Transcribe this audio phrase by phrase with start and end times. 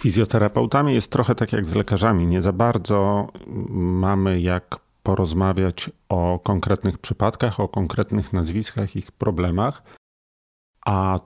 [0.00, 2.26] fizjoterapeutami jest trochę tak jak z lekarzami.
[2.26, 3.28] Nie za bardzo
[3.70, 9.82] mamy jak porozmawiać o konkretnych przypadkach, o konkretnych nazwiskach, ich problemach,
[10.86, 11.20] a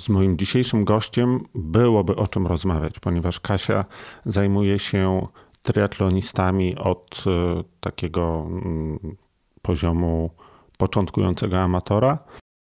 [0.00, 3.84] z moim dzisiejszym gościem byłoby o czym rozmawiać, ponieważ Kasia
[4.24, 5.26] zajmuje się
[5.62, 9.16] triatlonistami od e, takiego mm,
[9.62, 10.30] poziomu
[10.78, 12.18] początkującego amatora,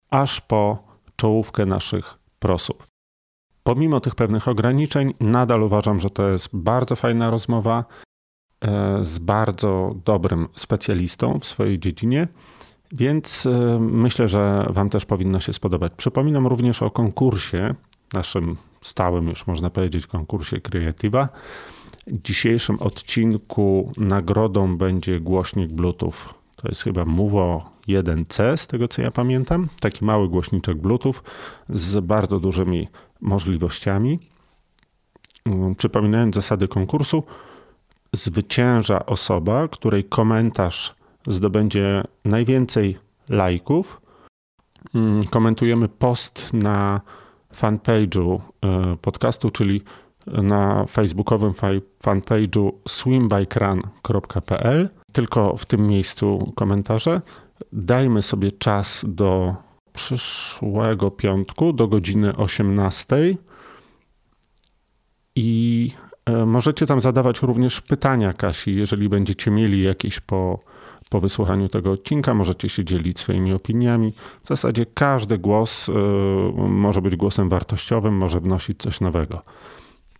[0.09, 0.83] aż po
[1.15, 2.95] czołówkę naszych prosów.
[3.68, 7.85] Pomimo tych pewnych ograniczeń, nadal uważam, że to jest bardzo fajna rozmowa
[8.62, 12.27] e, z bardzo dobrym specjalistą w swojej dziedzinie,
[12.91, 15.93] więc e, myślę, że Wam też powinno się spodobać.
[15.98, 17.76] Przypominam również o konkursie,
[18.13, 21.29] naszym stałym już można powiedzieć konkursie Creativa.
[22.07, 26.34] W dzisiejszym odcinku nagrodą będzie głośnik Bluetooth.
[26.55, 29.68] To jest chyba Movo 1C, z tego co ja pamiętam.
[29.79, 31.16] Taki mały głośniczek Bluetooth
[31.70, 32.88] z bardzo dużymi
[33.22, 34.20] możliwościami.
[35.46, 37.24] Mm, przypominając zasady konkursu,
[38.14, 40.96] zwycięża osoba, której komentarz
[41.27, 42.98] zdobędzie najwięcej
[43.30, 44.02] lajków.
[44.96, 47.02] Mm, komentujemy post na
[47.54, 49.82] fanpage'u e, podcastu, czyli
[50.27, 51.54] na facebookowym
[52.04, 54.90] fanpage'u swimbikeRun.pl.
[55.12, 57.22] Tylko w tym miejscu komentarze.
[57.74, 59.55] Dajmy sobie czas do
[59.96, 63.35] przyszłego piątku do godziny 18
[65.35, 65.91] i
[66.25, 70.59] e, możecie tam zadawać również pytania Kasi, jeżeli będziecie mieli jakieś po,
[71.09, 74.13] po wysłuchaniu tego odcinka, możecie się dzielić swoimi opiniami.
[74.44, 75.91] W zasadzie każdy głos e,
[76.68, 79.41] może być głosem wartościowym, może wnosić coś nowego.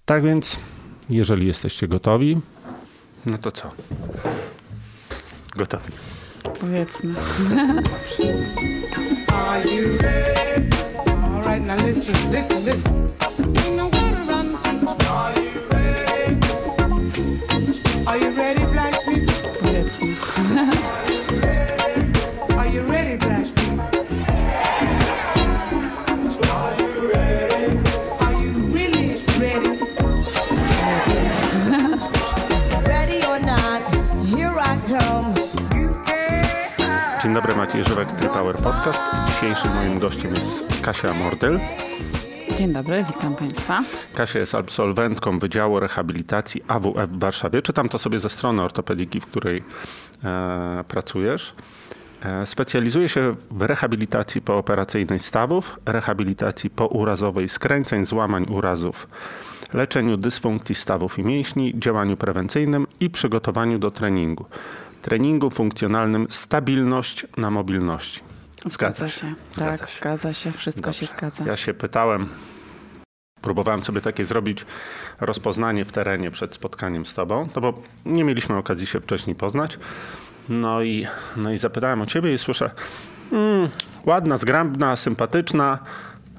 [0.06, 0.60] Tak więc,
[1.10, 2.38] jeżeli jesteście gotowi,
[3.26, 3.72] no to co?
[5.56, 5.92] Gotowi.
[6.54, 7.16] Powiedzmy.
[9.32, 10.70] Are you ready?
[11.08, 13.14] All right, now listen, listen, listen.
[13.66, 15.08] Ain't nowhere to run to.
[15.10, 16.38] Are you ready?
[18.08, 19.34] Are you ready, black people?
[37.76, 39.04] Maciej Żywek, Power Podcast.
[39.28, 41.60] Dzisiejszym moim gościem jest Kasia Mordyl.
[42.58, 43.84] Dzień dobry, witam Państwa.
[44.14, 47.62] Kasia jest absolwentką Wydziału Rehabilitacji AWF w Warszawie.
[47.62, 49.64] Czytam to sobie ze strony ortopediki, w której
[50.24, 51.54] e, pracujesz.
[52.24, 59.08] E, specjalizuje się w rehabilitacji pooperacyjnej stawów, rehabilitacji pourazowej skręceń, złamań urazów,
[59.74, 64.46] leczeniu dysfunkcji stawów i mięśni, działaniu prewencyjnym i przygotowaniu do treningu.
[65.06, 68.22] Treningu funkcjonalnym stabilność na mobilności.
[68.66, 69.34] Zgadza się.
[69.54, 70.00] Zgadza tak, się.
[70.00, 70.52] zgadza się.
[70.52, 71.00] Wszystko Dobrze.
[71.00, 71.44] się zgadza.
[71.46, 72.30] Ja się pytałem,
[73.42, 74.66] próbowałem sobie takie zrobić
[75.20, 79.80] rozpoznanie w terenie przed spotkaniem z tobą, no bo nie mieliśmy okazji się wcześniej poznać.
[80.50, 82.72] No i, no i zapytałem o ciebie i słyszę,
[83.32, 83.70] mm,
[84.06, 85.80] ładna, zgrabna, sympatyczna.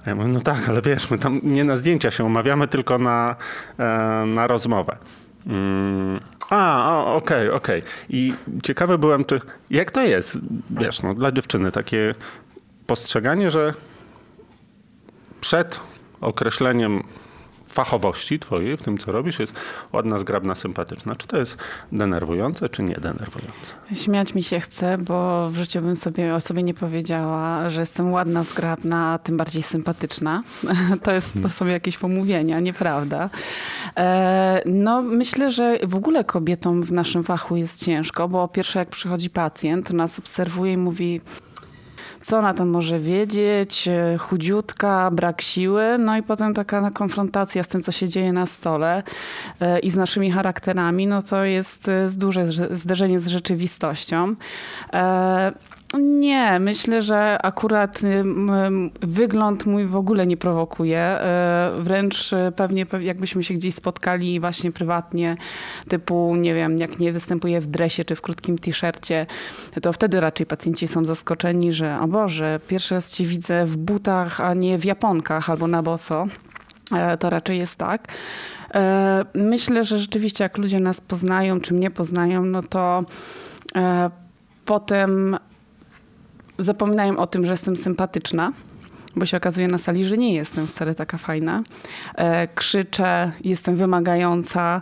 [0.07, 3.37] Ja mówię, no tak, ale wiesz, my tam nie na zdjęcia się umawiamy, tylko na,
[3.79, 4.97] e, na rozmowę.
[5.47, 6.21] Mm,
[6.51, 7.83] a, okej, okej.
[8.09, 9.41] I ciekawy byłem, czy
[9.71, 10.39] jak to jest,
[10.71, 12.15] wiesz, no, dla dziewczyny takie
[12.87, 13.75] postrzeganie, że
[15.41, 15.81] przed
[16.21, 17.03] określeniem
[17.69, 19.55] fachowości twojej w tym, co robisz, jest
[19.93, 21.17] ładna, zgrabna, sympatyczna.
[21.17, 21.57] Czy to jest
[21.93, 23.75] denerwujące, czy nie denerwujące?
[23.95, 28.13] Śmiać mi się chce, bo w życiu bym sobie o sobie nie powiedziała, że jestem
[28.13, 30.43] ładna, zgrabna, a tym bardziej sympatyczna.
[31.03, 33.31] To, jest, to są jakieś pomówienia, nieprawda.
[33.97, 38.89] E, No, myślę, że w ogóle kobietom w naszym fachu jest ciężko, bo pierwsze jak
[38.89, 41.21] przychodzi pacjent, to nas obserwuje i mówi,
[42.27, 47.69] co ona tam może wiedzieć, e, chudziutka, brak siły, no i potem taka konfrontacja z
[47.69, 49.03] tym, co się dzieje na stole
[49.61, 54.35] e, i z naszymi charakterami, no to jest e, duże zderzenie z rzeczywistością.
[55.97, 58.01] E, Nie, myślę, że akurat
[59.01, 60.99] wygląd mój w ogóle nie prowokuje.
[60.99, 65.37] E, Wręcz e, pewnie pe- jakbyśmy się gdzieś spotkali właśnie prywatnie,
[65.89, 69.27] typu, nie wiem, jak nie występuję w dresie czy w krótkim t-shircie,
[69.83, 74.41] to wtedy raczej pacjenci są zaskoczeni, że o Boże, pierwszy raz cię widzę w butach,
[74.41, 76.27] a nie w japonkach albo na boso.
[76.93, 78.09] E, To raczej jest tak.
[79.35, 83.05] Myślę, że rzeczywiście jak ludzie nas poznają, czy mnie poznają, no to
[84.65, 85.37] potem
[86.59, 88.53] zapominają o tym, że jestem sympatyczna.
[89.17, 91.63] Bo się okazuje na sali, że nie jestem wcale taka fajna.
[92.15, 94.81] E, krzyczę, jestem wymagająca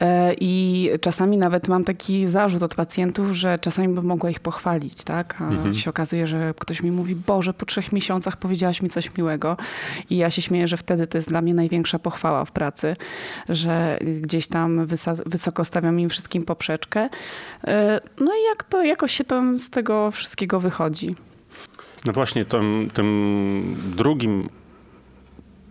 [0.00, 5.04] e, i czasami nawet mam taki zarzut od pacjentów, że czasami bym mogła ich pochwalić,
[5.04, 5.34] tak?
[5.40, 5.72] A Mhm.
[5.74, 9.56] się okazuje, że ktoś mi mówi, Boże, po trzech miesiącach powiedziałaś mi coś miłego
[10.10, 12.96] i ja się śmieję, że wtedy to jest dla mnie największa pochwała w pracy,
[13.48, 14.86] że gdzieś tam
[15.26, 17.08] wysoko stawiam im wszystkim poprzeczkę.
[17.66, 21.14] E, No i jak to jakoś się tam z tego wszystkiego wychodzi.
[22.06, 24.48] No właśnie, tym, tym drugim,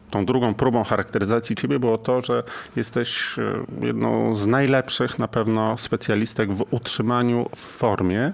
[0.09, 2.43] tą drugą próbą charakteryzacji ciebie było to, że
[2.75, 8.33] jesteś e, jedną z najlepszych na pewno specjalistek w utrzymaniu w formie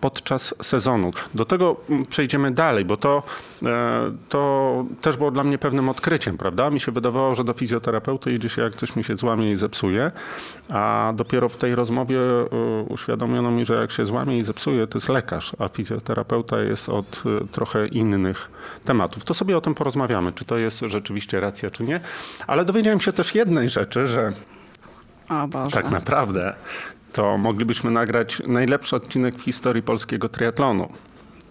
[0.00, 1.12] podczas sezonu.
[1.34, 3.22] Do tego mm, przejdziemy dalej, bo to,
[3.62, 6.70] e, to też było dla mnie pewnym odkryciem, prawda?
[6.70, 10.10] Mi się wydawało, że do fizjoterapeuty idzie się jak coś mi się złamie i zepsuje,
[10.68, 12.46] a dopiero w tej rozmowie e,
[12.88, 17.22] uświadomiono mi, że jak się złamie i zepsuje, to jest lekarz, a fizjoterapeuta jest od
[17.26, 18.50] e, trochę innych
[18.84, 19.24] tematów.
[19.24, 22.00] To sobie o tym porozmawiamy, czy to jest rzeczywiście racja, czy nie.
[22.46, 24.32] Ale dowiedziałem się też jednej rzeczy, że
[25.72, 26.54] tak naprawdę
[27.12, 30.88] to moglibyśmy nagrać najlepszy odcinek w historii polskiego triatlonu.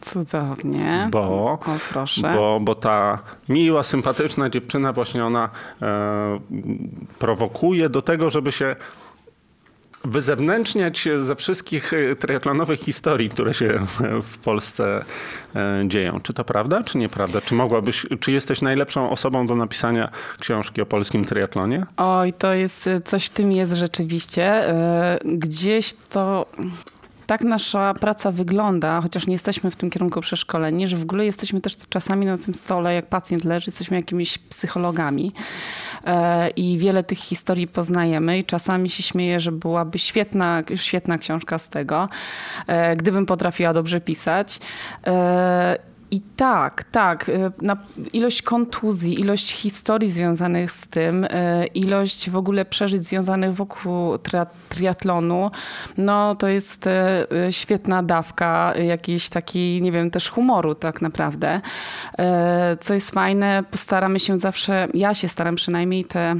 [0.02, 1.08] Cudownie.
[1.12, 1.60] Bo, O,
[1.90, 2.34] proszę.
[2.36, 3.20] bo, bo ta
[3.50, 5.50] miła, sympatyczna dziewczyna właśnie ona
[5.82, 6.40] e,
[7.20, 8.76] prowokuje do tego, żeby się
[10.06, 13.80] wyzewnętrzniać ze wszystkich e, triatlonowych historii, które się
[14.24, 15.06] w Polsce
[15.56, 16.20] e, dzieją.
[16.24, 17.42] Czy to prawda, czy nieprawda?
[17.42, 20.10] Czy mogłabyś, czy jesteś najlepszą osobą do napisania
[20.40, 21.86] książki o polskim triatlonie?
[21.98, 24.46] Oj, to jest, coś w tym jest rzeczywiście.
[24.46, 26.46] E, Gdzieś to
[27.28, 31.62] tak nasza praca wygląda, chociaż nie jesteśmy w tym kierunku przeszkoleni, że w ogóle jesteśmy
[31.62, 35.42] też czasami na tym stole, jak pacjent leży, jesteśmy jakimiś psychologami E,
[36.56, 41.70] i wiele tych historii poznajemy i czasami się śmieję, że byłaby świetna, świetna książka z
[41.70, 42.10] tego,
[42.68, 44.60] e, gdybym potrafiła dobrze pisać.
[46.12, 47.30] I tak, tak.
[47.30, 47.78] y, Na
[48.14, 51.30] ilość kontuzji, ilość historii związanych z tym, y,
[51.74, 55.52] ilość w ogóle przeżyć związanych wokół tria- triatlonu,
[55.98, 56.92] no to jest y,
[57.52, 61.62] świetna dawka jakiejś takiej, nie wiem, też humoru tak naprawdę.
[62.82, 66.36] Co jest fajne, postaramy się zawsze, ja się staram przynajmniej te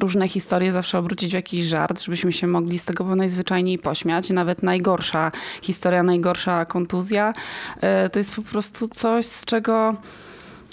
[0.00, 4.30] różne historie zawsze obrócić w jakiś żart, żebyśmy się mogli z tego najzwyczajniej pośmiać.
[4.30, 7.32] Nawet najgorsza historia, najgorsza kontuzja
[7.80, 9.94] e, to jest po prostu coś, z czego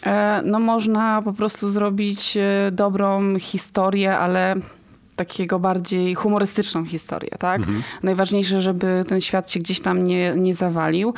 [0.03, 4.55] e, no, można po prostu zrobić e, dobrą historię, ale
[5.15, 7.61] takiego bardziej humorystyczną historię, tak?
[8.03, 11.13] Najważniejsze, żeby ten świat się gdzieś tam nie, nie zawalił.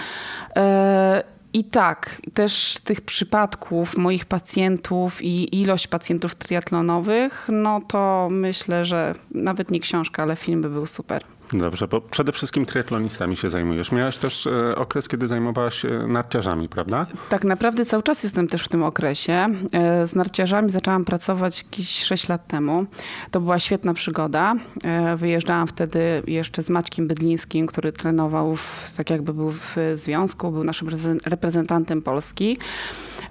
[1.54, 9.16] I tak, też tych przypadków moich pacjentów i ilość pacjentów triatlonowych, no to myślę, że
[9.32, 11.24] nawet nie książka, ale film by był super.
[11.54, 13.92] Dobrze, bo przede wszystkim triatlonistami się zajmujesz.
[13.92, 17.06] Miałaś też e, okres, kiedy zajmowałaś się narciarzami, prawda?
[17.30, 19.48] Tak naprawdę cały czas jestem też w tym okresie.
[19.74, 22.86] E, Z narciarzami zaczęłam pracować jakieś 6 lat temu.
[23.32, 24.54] To była świetna przygoda.
[24.84, 30.52] E, Wyjeżdżałam wtedy jeszcze z Maćkiem Bydlińskim, który trenował, w, tak jakby był w związku,
[30.52, 32.58] był naszym reprezent- reprezentantem Polski.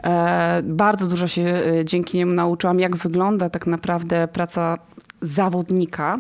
[0.04, 4.78] E, Bardzo dużo się e, dzięki niemu nauczyłam, jak wygląda tak naprawdę praca
[5.22, 6.18] zawodnika,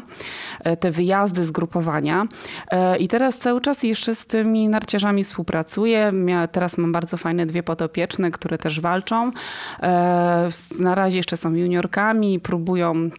[0.64, 2.26] e, te wyjazdy, zgrupowania.
[2.98, 6.12] I teraz cały czas jeszcze z tymi narciarzami współpracuję.
[6.52, 9.30] Teraz mam bardzo fajne dwie podopieczne, które też walczą.
[10.80, 13.10] Na razie jeszcze są juniorkami, próbują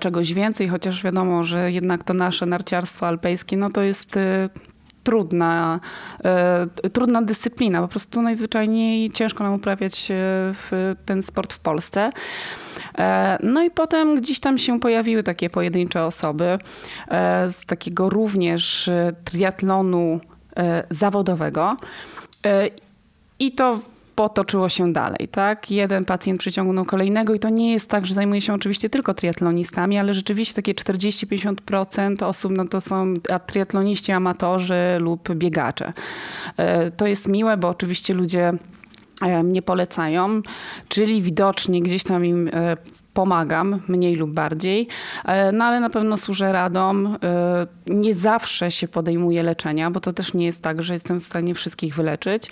[0.00, 4.18] czegoś więcej, chociaż wiadomo, że jednak to nasze narciarstwo alpejskie, no to jest
[5.06, 5.80] trudna,
[6.24, 7.82] e, trudna dyscyplina.
[7.82, 10.54] Po prostu najzwyczajniej ciężko nam uprawiać e,
[11.04, 12.10] ten sport w Polsce.
[12.98, 16.58] E, No i potem gdzieś tam się pojawiły takie pojedyncze osoby
[17.50, 18.90] z takiego również
[19.24, 20.20] triatlonu
[20.90, 21.76] zawodowego.
[23.38, 23.80] I to
[24.16, 25.70] potoczyło się dalej, tak?
[25.70, 29.98] Jeden pacjent przyciągnął kolejnego i to nie jest tak, że zajmuje się oczywiście tylko triatlonistami,
[29.98, 33.14] ale rzeczywiście takie 40-50% osób no to są
[33.46, 35.92] triatloniści, amatorzy lub biegacze.
[36.56, 38.52] E, To jest miłe, bo oczywiście ludzie
[39.22, 40.42] e, mnie polecają,
[40.88, 42.76] czyli widocznie gdzieś tam im e,
[43.14, 44.88] pomagam, mniej lub bardziej,
[45.52, 47.18] no ale na pewno służę radom.
[47.86, 51.54] Nie zawsze się podejmuje leczenia, bo to też nie jest tak, że jestem w stanie
[51.54, 52.50] wszystkich wyleczyć.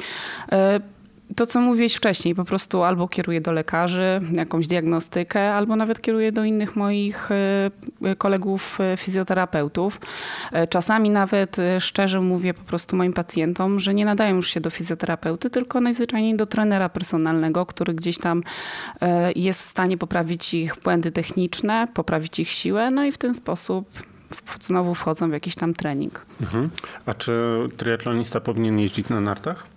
[1.36, 6.32] To, co mówiłeś wcześniej, po prostu albo kieruję do lekarzy, jakąś diagnostykę, albo nawet kieruję
[6.32, 10.00] do innych moich e, kolegów e, fizjoterapeutów.
[10.52, 14.70] E, Czasami nawet szczerze mówię po prostu moim pacjentom, że nie nadają już się do
[14.70, 18.42] fizjoterapeuty, tylko najzwyczajniej do trenera personalnego, który gdzieś tam
[19.36, 23.88] jest w stanie poprawić ich błędy techniczne, poprawić ich siłę, no i w ten sposób
[24.60, 26.26] znowu wchodzą w jakiś tam trening.
[26.40, 26.70] Mhm.
[27.06, 27.32] A czy
[27.76, 29.73] triatlonista powinien jeździć na nartach?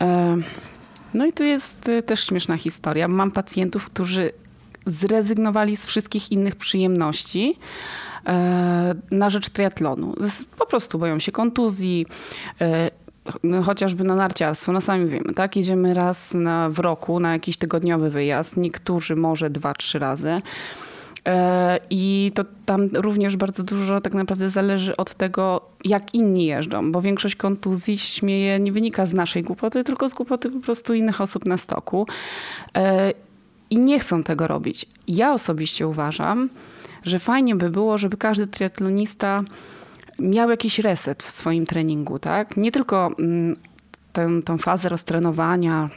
[0.00, 0.36] E,
[1.14, 3.08] No i tu jest y, też śmieszna historia.
[3.08, 4.32] Mam pacjentów, którzy
[4.86, 7.58] zrezygnowali z wszystkich innych przyjemności
[8.26, 10.14] e, na rzecz triatlonu.
[10.58, 12.06] Po prostu boją się kontuzji,
[12.60, 12.90] e,
[13.42, 15.56] no, chociażby na narciarstwo, no sami wiemy, tak?
[15.56, 20.42] Jedziemy raz na, w roku na jakiś tygodniowy wyjazd, niektórzy może dwa, trzy razy.
[21.26, 26.92] E, I to tam również bardzo dużo tak naprawdę zależy od tego, jak inni jeżdżą,
[26.92, 31.20] bo większość kontuzji śmieje nie wynika z naszej głupoty, tylko z głupoty po prostu innych
[31.20, 32.06] osób na stoku.
[32.76, 33.12] E,
[33.70, 34.86] I nie chcą tego robić.
[35.08, 36.48] Ja osobiście uważam,
[37.02, 39.44] że fajnie by było, żeby każdy triatlonista
[40.18, 42.56] miał jakiś reset w swoim treningu, tak?
[42.56, 43.56] Nie tylko mm,
[44.12, 45.88] tę, tą fazę roztrenowania,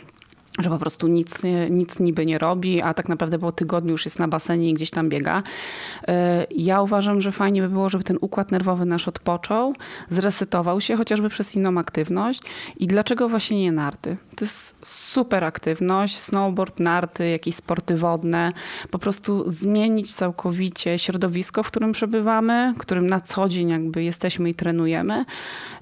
[0.58, 1.36] że po prostu nic,
[1.70, 4.90] nic niby nie robi, a tak naprawdę po tygodniu już jest na basenie i gdzieś
[4.90, 5.44] tam biega.
[6.08, 9.74] E, Ja uważam, że fajnie by było, żeby ten układ nerwowy nasz odpoczął,
[10.10, 12.42] zresetował się chociażby przez inną aktywność.
[12.78, 14.18] I dlaczego właśnie nie narty?
[14.36, 18.52] To jest super aktywność, snowboard, narty, jakieś sporty wodne.
[18.92, 24.50] Po prostu zmienić całkowicie środowisko, w którym przebywamy, w którym na co dzień jakby jesteśmy
[24.50, 25.26] i trenujemy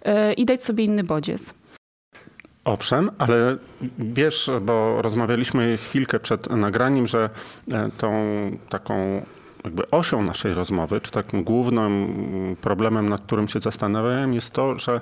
[0.03, 1.53] e, i dać sobie inny bodziec.
[2.65, 3.57] Owszem, ale
[3.99, 7.29] wiesz, bo rozmawialiśmy chwilkę przed nagraniem, że
[7.71, 8.11] e, tą
[8.69, 9.25] taką
[9.63, 15.01] jakby osią naszej rozmowy, czy takim głównym problemem, nad którym się zastanawiałem, jest to, że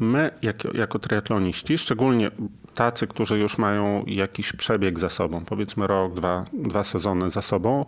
[0.00, 2.30] my jako, jako triatloniści, szczególnie
[2.74, 7.84] tacy, którzy już mają jakiś przebieg za sobą, powiedzmy rok, dwa, dwa sezony za sobą,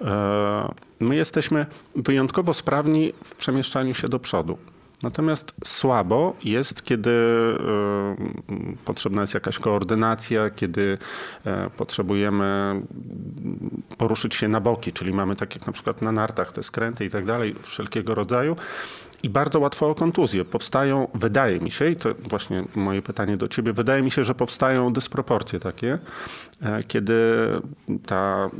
[0.00, 1.66] e, my jesteśmy
[1.96, 4.58] wyjątkowo sprawni w przemieszczaniu się do przodu.
[5.02, 10.98] Natomiast słabo jest, kiedy y, potrzebna jest jakaś koordynacja, kiedy
[11.44, 12.82] e, potrzebujemy
[13.98, 17.10] poruszyć się na boki, czyli mamy tak jak na przykład na nartach te skręty i
[17.10, 18.56] tak dalej, wszelkiego rodzaju.
[19.22, 20.44] I bardzo łatwo o kontuzję.
[20.44, 24.34] Powstają, wydaje mi się, i to właśnie moje pytanie do ciebie, wydaje mi się, że
[24.34, 25.98] powstają dysproporcje takie,
[26.62, 27.14] e, kiedy
[28.06, 28.50] ta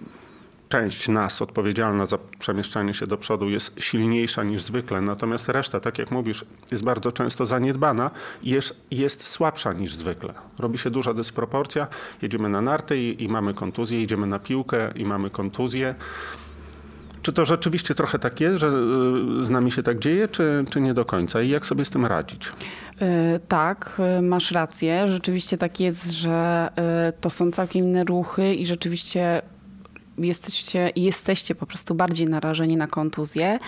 [0.73, 5.99] część nas odpowiedzialna za przemieszczanie się do przodu jest silniejsza niż zwykle, natomiast reszta, tak
[5.99, 8.11] jak mówisz, jest bardzo często zaniedbana
[8.43, 10.35] i jest, jest słabsza niż zwykle.
[10.59, 11.87] Robi się duża dysproporcja,
[12.23, 15.95] jedziemy na narty i, i mamy kontuzję, jedziemy na piłkę i mamy kontuzję.
[17.23, 20.81] Czy to rzeczywiście trochę tak jest, że y, z nami się tak dzieje, czy, czy
[20.81, 21.43] nie do końca?
[21.43, 22.53] I jak sobie z tym radzić?
[23.01, 25.09] E, Tak, e, masz rację.
[25.09, 29.43] Rzeczywiście tak jest, że e, to są całkiem inne ruchy i rzeczywiście
[30.25, 33.59] jesteście, jesteście po prostu bardziej narażeni na kontuzję,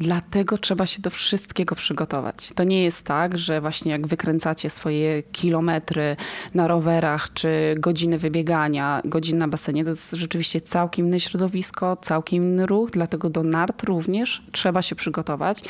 [0.00, 2.50] dlatego trzeba się do wszystkiego przygotować.
[2.54, 6.16] To nie jest tak, że właśnie jak wykręcacie swoje kilometry
[6.54, 12.42] na rowerach, czy godziny wybiegania, godzin na basenie, to jest rzeczywiście całkiem inne środowisko, całkiem
[12.42, 15.62] inny ruch, dlatego do nart również trzeba się przygotować,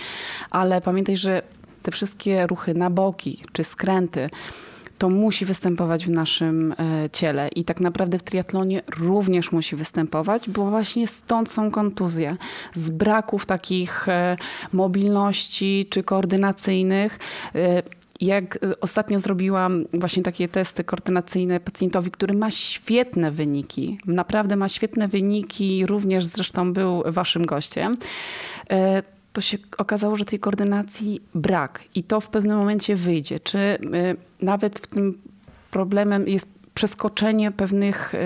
[0.50, 1.42] ale pamiętaj, że
[1.82, 4.30] te wszystkie ruchy na boki czy skręty,
[5.02, 7.48] to musi występować w naszym e, ciele.
[7.48, 12.36] I tak naprawdę w triatlonie również musi występować, bo właśnie stąd są kontuzje.
[12.74, 14.36] Z braków takich e,
[14.72, 17.18] mobilności czy koordynacyjnych.
[17.54, 17.82] E,
[18.20, 25.08] Jak ostatnio zrobiłam właśnie takie testy koordynacyjne pacjentowi, który ma świetne wyniki, naprawdę ma świetne
[25.08, 27.96] wyniki, również zresztą był waszym gościem,
[29.32, 33.40] to się okazało, że tej koordynacji brak i to w pewnym momencie wyjdzie.
[33.40, 33.78] Czy y,
[34.42, 35.18] nawet w tym
[35.70, 38.18] problemem jest przeskoczenie pewnych y,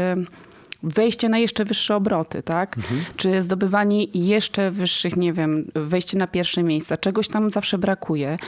[0.82, 2.76] wejście na jeszcze wyższe obroty, tak?
[3.16, 6.96] Czy zdobywanie jeszcze wyższych, nie wiem, wejście na pierwsze miejsca.
[6.96, 8.38] Czegoś tam zawsze brakuje.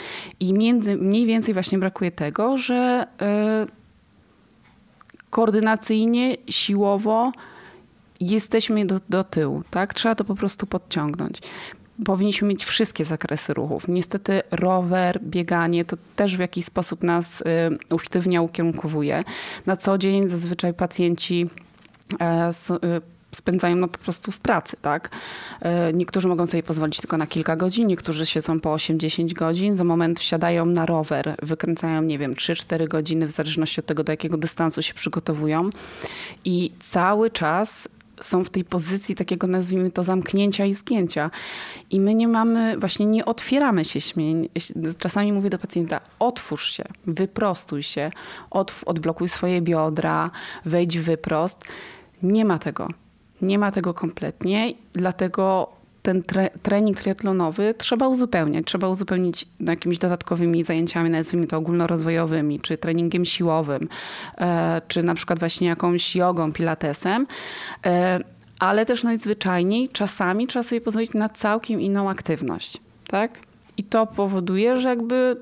[0.40, 3.06] I między, mniej więcej właśnie brakuje tego, że
[3.66, 3.68] y,
[5.30, 7.32] koordynacyjnie, siłowo
[8.20, 9.94] jesteśmy do, do tyłu, tak?
[9.94, 11.40] Trzeba to po prostu podciągnąć.
[12.04, 13.88] Powinniśmy mieć wszystkie zakresy ruchów.
[13.88, 17.44] Niestety rower, bieganie to też w jakiś sposób nas y,
[17.94, 19.24] usztywnia, ukierunkowuje.
[19.66, 21.50] Na co dzień zazwyczaj pacjenci
[22.20, 23.00] e, y,
[23.32, 25.10] spędzają no po prostu w pracy, tak?
[25.60, 29.84] E, Niektórzy mogą sobie pozwolić tylko na kilka godzin, niektórzy siedzą po 8-10 godzin, za
[29.84, 34.36] moment wsiadają na rower, wykręcają, nie wiem, 3-4 godziny, w zależności od tego, do jakiego
[34.36, 35.70] dystansu się przygotowują
[36.44, 37.88] i cały czas
[38.20, 41.30] są w tej pozycji takiego, nazwijmy to, zamknięcia i zgięcia.
[41.90, 44.48] I my nie mamy, właśnie nie otwieramy się śmień.
[44.98, 48.10] Czasami mówię do pacjenta, otwórz się, wyprostuj się,
[48.86, 50.30] odblokuj swoje biodra,
[50.64, 51.64] wejdź wyprost.
[52.22, 52.88] Nie ma tego.
[53.42, 55.72] Nie ma tego kompletnie, dlatego
[56.08, 58.66] ten tre- trening triatlonowy trzeba uzupełniać.
[58.66, 63.88] Trzeba uzupełnić jakimiś dodatkowymi zajęciami, nazwijmy to ogólnorozwojowymi, czy treningiem siłowym,
[64.38, 67.26] e, czy na przykład właśnie jakąś jogą, pilatesem.
[67.86, 68.20] E,
[68.58, 72.80] ale też najzwyczajniej czasami trzeba sobie pozwolić na całkiem inną aktywność.
[73.06, 73.30] Tak?
[73.76, 75.36] I to powoduje, że jakby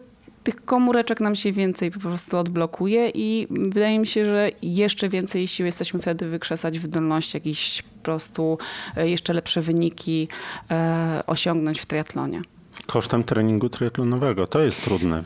[0.47, 5.47] tych komóreczek nam się więcej po prostu odblokuje i wydaje mi się, że jeszcze więcej
[5.47, 8.59] sił jesteśmy wtedy wykrzesać wydolności, jakieś po prostu
[8.97, 10.29] e, jeszcze lepsze wyniki
[10.71, 12.43] e, osiągnąć w triatlonie.
[12.87, 14.47] Kosztem treningu triatlonowego.
[14.47, 15.25] To jest trudne.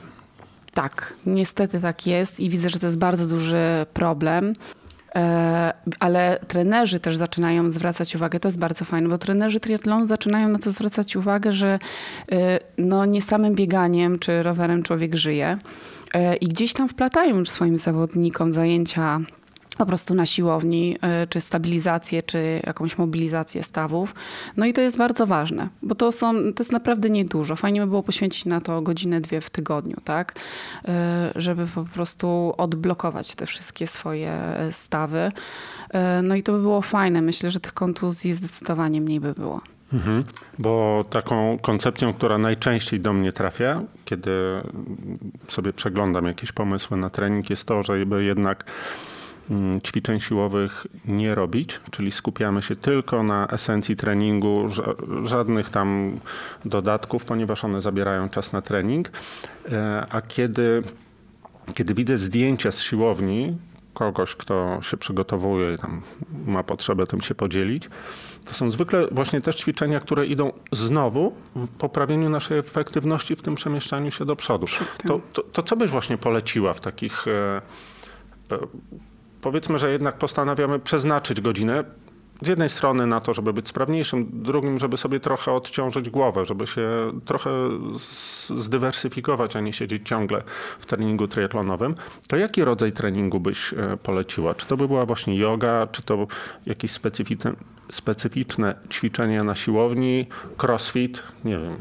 [0.74, 4.54] Tak, niestety tak jest i widzę, że to jest bardzo duży problem.
[5.14, 10.48] E, ale trenerzy też zaczynają zwracać uwagę, to jest bardzo fajne, bo trenerzy triatlonu zaczynają
[10.48, 11.78] na to zwracać uwagę, że
[12.32, 15.58] e, no nie samym bieganiem czy rowerem człowiek żyje.
[16.14, 19.20] E, I gdzieś tam wplatają już swoim zawodnikom zajęcia
[19.80, 24.14] po prostu na siłowni, y, czy stabilizację, czy jakąś mobilizację stawów.
[24.56, 27.56] No i to jest bardzo ważne, bo to, są, to jest naprawdę niedużo.
[27.56, 30.34] Fajnie by było poświęcić na to godzinę, dwie w tygodniu, tak?
[30.84, 30.92] Y,
[31.36, 34.32] żeby po prostu odblokować te wszystkie swoje
[34.72, 35.32] stawy.
[36.18, 37.22] Y, no i to by było fajne.
[37.22, 39.60] Myślę, że tych kontuzji zdecydowanie mniej by było.
[39.92, 40.24] Mhm.
[40.58, 44.30] Bo taką koncepcją, która najczęściej do mnie trafia, kiedy
[45.48, 48.64] sobie przeglądam jakieś pomysły na trening, jest to, żeby jednak
[49.86, 54.68] ćwiczeń siłowych nie robić, czyli skupiamy się tylko na esencji treningu,
[55.24, 56.20] żadnych tam
[56.64, 59.10] dodatków, ponieważ one zabierają czas na trening.
[59.72, 60.82] E, a kiedy,
[61.74, 63.56] kiedy widzę zdjęcia z siłowni,
[63.94, 66.02] kogoś, kto się przygotowuje i tam
[66.46, 67.88] ma potrzebę tym się podzielić.
[68.44, 73.54] To są zwykle właśnie też ćwiczenia, które idą znowu w poprawieniu naszej efektywności w tym
[73.54, 74.66] przemieszczaniu się do przodu.
[75.06, 77.60] To, to, to co byś właśnie poleciła w takich e,
[79.40, 81.84] powiedzmy, że jednak postanawiamy przeznaczyć godzinę
[82.42, 86.66] z jednej strony na to, żeby być sprawniejszym, drugim, żeby sobie trochę odciążyć głowę, żeby
[86.66, 87.50] się trochę
[88.54, 90.42] zdywersyfikować, a nie siedzieć ciągle
[90.78, 91.94] w treningu triatlonowym,
[92.28, 94.54] to jaki rodzaj treningu byś e, poleciła?
[94.54, 96.26] Czy to by była właśnie yoga, czy to
[96.66, 97.52] jakieś specyficzne,
[97.92, 100.26] specyficzne ćwiczenia na siłowni,
[100.62, 101.76] crossfit, nie wiem.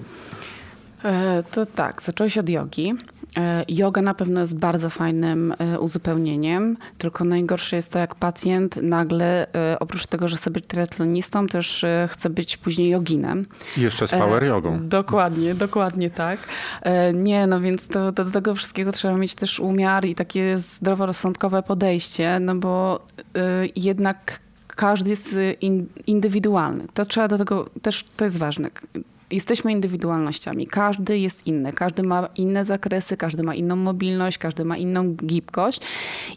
[1.04, 2.94] E, to tak, zaczęło się od jogi.
[3.38, 8.75] E, yoga na pewno jest bardzo fajnym e, uzupełnieniem, tylko najgorsze jest to, jak pacjent
[8.75, 9.48] nagle,
[9.79, 13.45] oprócz tego, że chce być triatlonistą, też chce być później joginem.
[13.77, 14.77] I jeszcze z power jogą.
[14.88, 16.39] Dokładnie, dokładnie tak.
[17.13, 21.63] Nie, no więc to, to do tego wszystkiego trzeba mieć też umiar i takie zdroworozsądkowe
[21.63, 23.05] podejście, no bo
[23.75, 25.36] jednak każdy jest
[26.07, 26.88] indywidualny.
[26.93, 28.69] To trzeba do tego, też to jest ważne
[29.31, 30.67] jesteśmy indywidualnościami.
[30.67, 35.81] Każdy jest inny, każdy ma inne zakresy, każdy ma inną mobilność, każdy ma inną gibkość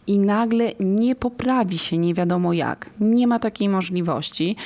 [0.06, 2.90] i nagle nie poprawi się nie wiadomo jak.
[3.00, 4.56] Nie ma takiej możliwości.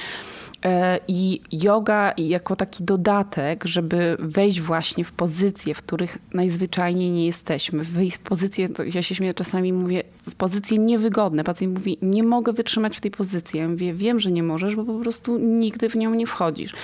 [0.66, 7.26] E, I yoga jako taki dodatek, żeby wejść właśnie w pozycje, w których najzwyczajniej nie
[7.26, 7.84] jesteśmy.
[7.84, 11.44] Wejść w pozycje, ja się śmieję, czasami mówię, w pozycje niewygodne.
[11.44, 13.60] Pacjent mówi, nie mogę wytrzymać w tej pozycji.
[13.60, 16.74] Ja mówię, wiem, że nie możesz, bo po prostu nigdy w nią nie wchodzisz.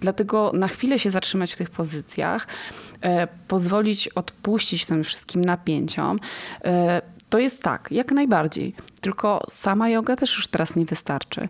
[0.00, 2.46] Dlatego na chwilę się zatrzymać w tych pozycjach,
[3.00, 6.20] e, pozwolić odpuścić tym wszystkim napięciom.
[6.64, 8.74] E, to jest tak, jak najbardziej.
[9.00, 11.48] Tylko sama yoga też już teraz nie wystarczy.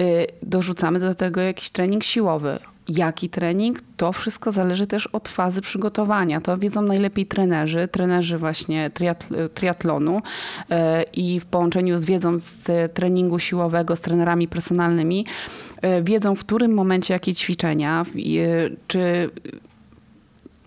[0.00, 0.04] E,
[0.42, 2.58] dorzucamy do tego jakiś trening siłowy.
[2.88, 3.80] Jaki trening?
[3.96, 6.40] To wszystko zależy też od fazy przygotowania.
[6.40, 8.90] To wiedzą najlepiej trenerzy, trenerzy właśnie
[9.54, 10.22] triatlonu
[11.12, 15.26] i w połączeniu z wiedzą z treningu siłowego, z trenerami personalnymi
[16.02, 18.04] wiedzą w którym momencie jakie ćwiczenia,
[18.86, 19.30] czy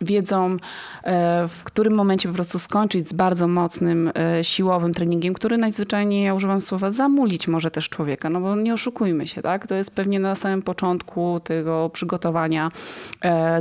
[0.01, 0.57] wiedzą,
[1.03, 4.11] e, w którym momencie po prostu skończyć z bardzo mocnym,
[4.41, 9.27] siłowym treningiem, który najzwyczajniej, ja używam słowa, zamulić może też człowieka, no bo nie oszukujmy
[9.27, 9.67] się, tak?
[9.67, 12.71] To jest pewnie na samym początku tego przygotowania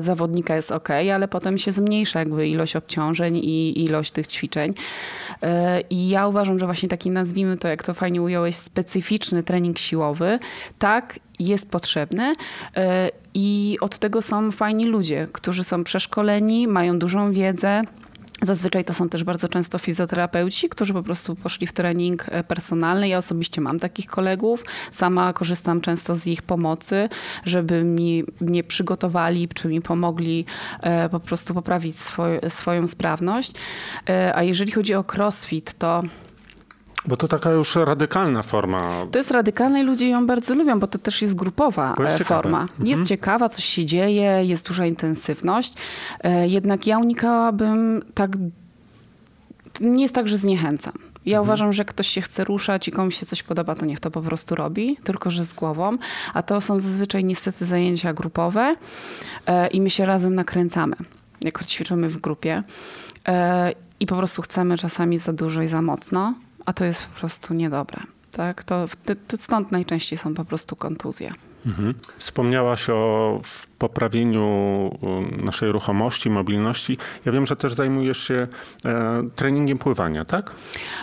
[0.00, 4.74] zawodnika jest ok, ale potem się zmniejsza jakby ilość obciążeń i ilość tych ćwiczeń.
[5.90, 10.38] I ja uważam, że właśnie taki, nazwijmy to, jak to fajnie ująłeś, specyficzny trening siłowy,
[10.78, 12.34] tak jest potrzebny
[12.76, 17.82] e, i od tego są fajni ludzie, którzy są przeszkoleni, mają dużą wiedzę.
[18.42, 23.08] Zazwyczaj to są też bardzo często fizjoterapeuci, którzy po prostu poszli w trening e, personalny.
[23.08, 24.64] Ja osobiście mam takich kolegów.
[24.92, 27.08] Sama korzystam często z ich pomocy,
[27.44, 30.44] żeby mi, mnie przygotowali, czy mi pomogli
[30.80, 31.96] e, po prostu poprawić
[32.48, 33.52] swoją sprawność.
[34.34, 36.02] A jeżeli chodzi o crossfit, to
[37.06, 39.06] bo to taka już radykalna forma.
[39.10, 42.24] To jest radykalna i ludzie ją bardzo lubią, bo to też jest grupowa jest e,
[42.24, 42.60] forma.
[42.60, 42.86] Mhm.
[42.86, 45.74] Jest ciekawa, coś się dzieje, jest duża intensywność.
[46.20, 48.30] E, jednak ja unikałabym tak.
[49.80, 50.92] Nie jest tak, że zniechęcam.
[51.26, 51.48] Ja mhm.
[51.48, 54.22] uważam, że ktoś się chce ruszać i komuś się coś podoba, to niech to po
[54.22, 55.96] prostu robi, tylko że z głową.
[56.34, 58.74] A to są zazwyczaj niestety zajęcia grupowe
[59.46, 60.96] e, i my się razem nakręcamy,
[61.40, 62.62] jak ćwiczymy w grupie.
[64.00, 66.34] I po prostu chcemy czasami za dużo i za mocno
[66.70, 68.00] a to jest po prostu niedobre.
[68.30, 68.64] Tak?
[68.64, 68.86] To,
[69.28, 71.32] to stąd najczęściej są po prostu kontuzje.
[71.66, 71.94] Mhm.
[72.18, 73.40] Wspomniałaś o
[73.78, 74.48] poprawieniu
[75.44, 76.98] naszej ruchomości, mobilności.
[77.24, 78.46] Ja wiem, że też zajmujesz się
[78.84, 80.50] e, treningiem pływania, tak?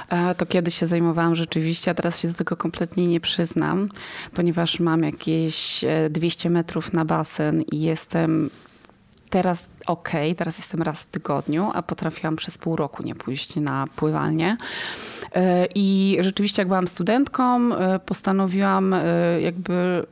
[0.10, 3.89] E, to kiedyś się zajmowałam rzeczywiście, a teraz się do tego kompletnie nie przyznam,
[4.34, 8.49] ponieważ mam jakieś 200 metrów na basen i jestem
[9.30, 13.88] teraz ok, teraz jestem raz w tygodniu, a potrafiłam przez pół roku nie pójść na
[13.95, 14.58] pływalnię.
[15.76, 17.69] I rzeczywiście, jak byłam studentką,
[18.06, 18.95] postanowiłam
[19.41, 20.06] jakby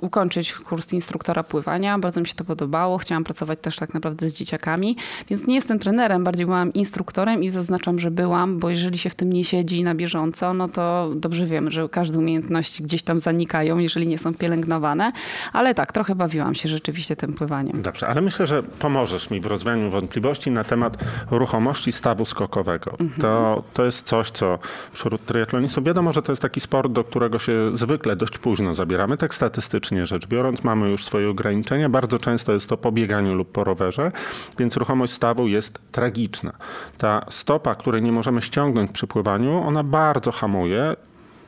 [0.00, 1.98] ukończyć kurs instruktora pływania.
[1.98, 2.98] Bardzo mi się to podobało.
[2.98, 4.96] Chciałam pracować też tak naprawdę z dzieciakami,
[5.30, 9.14] więc nie jestem trenerem, bardziej byłam instruktorem i zaznaczam, że byłam, bo jeżeli się w
[9.14, 13.78] tym nie siedzi na bieżąco, no to dobrze wiemy, że każde umiejętności gdzieś tam zanikają,
[13.78, 15.12] jeżeli nie są pielęgnowane.
[15.52, 17.82] Ale tak, trochę bawiłam się rzeczywiście tym pływaniem.
[17.82, 20.98] Dobrze, ale myślę, że pomożesz mi w rozwianiu wątpliwości na temat
[21.30, 22.90] ruchomości stawu skokowego.
[22.90, 23.20] Mhm.
[23.20, 24.58] To, to jest coś, co
[24.92, 29.16] wśród triatlonistów wiadomo, że to jest taki sport, do którego się zwykle dość późno zabieramy,
[29.16, 31.88] tak statystycznie statystycznie rzecz biorąc, mamy już swoje ograniczenia.
[31.88, 34.12] Bardzo często jest to po bieganiu lub po rowerze,
[34.58, 36.52] więc ruchomość stawu jest tragiczna.
[36.98, 40.96] Ta stopa, której nie możemy ściągnąć przy pływaniu, ona bardzo hamuje.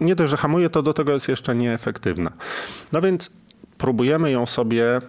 [0.01, 2.33] Nie dość, że hamuje, to do tego jest jeszcze nieefektywna.
[2.93, 3.31] No więc
[3.79, 5.01] próbujemy ją sobie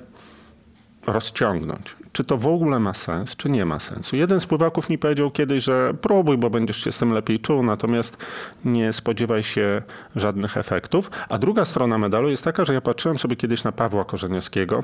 [1.07, 1.95] rozciągnąć.
[2.19, 4.15] Czy to w ogóle ma sens, czy nie ma sensu?
[4.15, 7.63] Jeden z pływaków mi powiedział kiedyś, że próbuj, bo będziesz się z tym lepiej czuł,
[7.63, 8.17] natomiast
[8.65, 9.81] nie spodziewaj się
[10.15, 11.11] żadnych efektów.
[11.29, 14.83] A druga strona medalu jest taka, że ja patrzyłem sobie kiedyś na Pawła Korzeniowskiego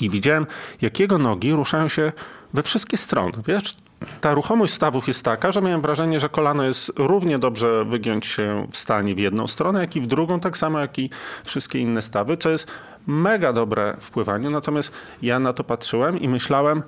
[0.00, 0.46] i widziałem,
[0.80, 2.12] jak jego nogi ruszają się
[2.54, 3.32] we wszystkie strony.
[3.46, 3.76] Wiesz,
[4.20, 8.66] ta ruchomość stawów jest taka, że miałem wrażenie, że kolano jest równie dobrze wygiąć się
[8.72, 11.10] w stanie w jedną stronę, jak i w drugą, tak samo jak i
[11.44, 12.66] wszystkie inne stawy, co jest
[13.08, 14.50] mega dobre w pływaniu.
[14.50, 14.92] Natomiast
[15.22, 16.82] ja na to patrzyłem i myślałem,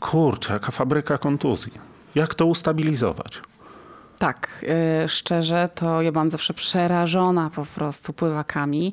[0.00, 1.72] kurczę, jaka fabryka kontuzji.
[2.14, 3.42] Jak to ustabilizować?
[4.18, 4.64] Tak,
[5.04, 8.92] y, szczerze, to ja byłam zawsze przerażona po prostu pływakami.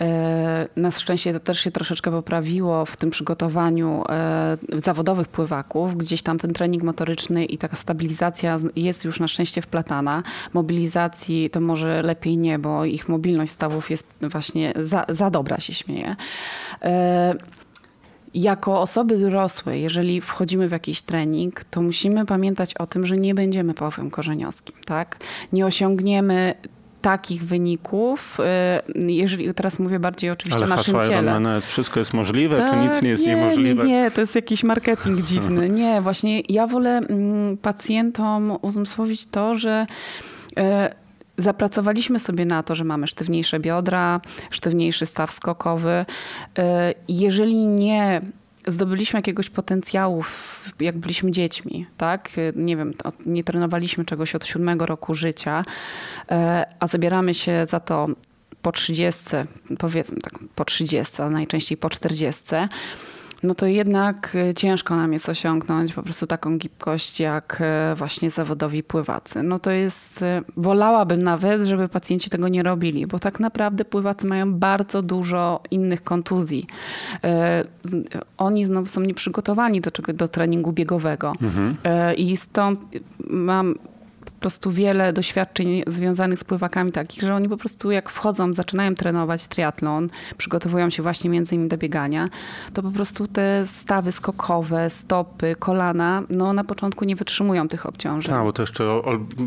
[0.00, 4.04] Y, na szczęście to też się troszeczkę poprawiło w tym przygotowaniu
[4.74, 5.96] y, zawodowych pływaków.
[5.96, 10.22] Gdzieś tam ten trening motoryczny i taka stabilizacja jest już na szczęście wplatana.
[10.52, 15.74] Mobilizacji to może lepiej nie, bo ich mobilność stawów jest właśnie za, za dobra, się
[15.74, 16.16] śmieje
[18.36, 23.34] jako osoby dorosłe, jeżeli wchodzimy w jakiś trening, to musimy pamiętać o tym, że nie
[23.34, 25.16] będziemy Pawłem Korzeniowskim, tak?
[25.52, 26.54] Nie osiągniemy
[27.02, 28.38] takich wyników,
[28.96, 31.32] y, jeżeli teraz mówię bardziej oczywiście Ale o naszym hasła ciele.
[31.32, 33.84] Ale wszystko jest możliwe, tak, czy nic nie jest nie, niemożliwe?
[33.84, 35.68] Nie, nie, to jest jakiś marketing dziwny.
[35.78, 39.86] Nie, właśnie ja wolę mm, pacjentom uzmysłowić to, że
[40.58, 40.62] y,
[41.38, 44.20] Zapracowaliśmy sobie na to, że mamy sztywniejsze biodra,
[44.50, 46.06] sztywniejszy staw skokowy.
[46.58, 46.62] Y,
[47.08, 48.22] jeżeli nie
[48.66, 50.24] zdobyliśmy jakiegoś potencjału,
[50.80, 52.30] jak byliśmy dziećmi, tak?
[52.56, 52.94] Nie wiem,
[53.26, 56.34] nie trenowaliśmy czegoś od siódmego roku życia, y,
[56.80, 58.08] a zabieramy się za to
[58.62, 59.20] po 30,
[59.78, 62.44] powiedzmy tak, po 30, a najczęściej po 40
[63.46, 68.30] no to jednak e, ciężko nam jest osiągnąć po prostu taką gibkość jak e, właśnie
[68.30, 69.42] zawodowi pływacy.
[69.42, 74.26] No to jest, e, wolałabym nawet, żeby pacjenci tego nie robili, bo tak naprawdę pływacy
[74.26, 76.66] mają bardzo dużo innych kontuzji.
[78.38, 81.32] Oni znowu są nieprzygotowani do, do treningu biegowego.
[81.42, 81.76] Mhm.
[82.16, 82.80] I stąd
[83.30, 83.74] mam
[84.40, 89.48] prostu wiele doświadczeń związanych z pływakami takich, że oni po prostu jak wchodzą, zaczynają trenować
[89.48, 92.28] triatlon, przygotowują się właśnie między innymi do biegania,
[92.74, 98.34] to po prostu te stawy skokowe, stopy, kolana, no na początku nie wytrzymują tych obciążeń.
[98.34, 99.00] Tak, bo to jeszcze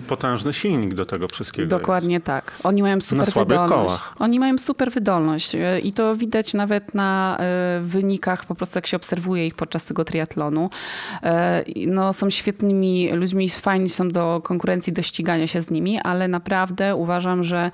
[0.08, 2.26] potężny silnik do tego wszystkiego Dokładnie jest.
[2.26, 2.52] tak.
[2.64, 3.70] Oni mają super na wydolność.
[3.70, 4.14] Kołach.
[4.20, 8.88] Oni mają super wydolność e, i to widać nawet na e, wynikach, po prostu jak
[8.88, 10.70] się obserwuje ich podczas tego triatlonu.
[11.24, 16.28] E, no, są świetnymi ludźmi, fajni są do konkurencji do ścigania się z nimi, ale
[16.28, 17.72] naprawdę uważam, że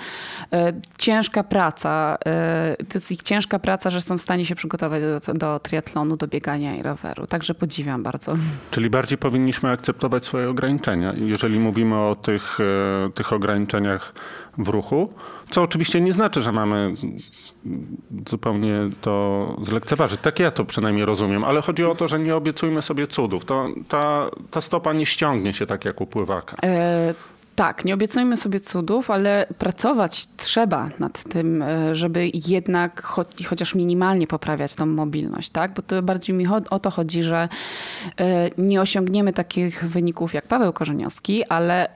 [0.53, 5.01] e, ciężka praca, e, to jest ich ciężka praca, że są w stanie się przygotować
[5.01, 7.27] do, do triatlonu, do biegania i roweru.
[7.27, 8.35] Także podziwiam bardzo.
[8.71, 14.13] Czyli bardziej powinniśmy akceptować swoje ograniczenia, jeżeli mówimy o tych, e, tych ograniczeniach
[14.57, 15.13] w ruchu,
[15.49, 16.93] co oczywiście nie znaczy, że mamy
[18.29, 20.21] zupełnie to zlekceważyć.
[20.21, 23.45] Tak ja to przynajmniej rozumiem, ale chodzi o to, że nie obiecujmy sobie cudów.
[23.45, 26.57] To, ta, ta stopa nie ściągnie się tak jak u pływaka.
[26.63, 27.13] E
[27.55, 33.75] tak, nie obiecujmy sobie cudów, ale pracować trzeba nad tym, e, żeby jednak cho chociaż
[33.75, 35.73] minimalnie poprawiać tą mobilność, tak?
[35.73, 37.49] Bo to bardziej mi o to chodzi, że
[38.19, 41.89] e, nie osiągniemy takich wyników jak Paweł Korzeniowski, ale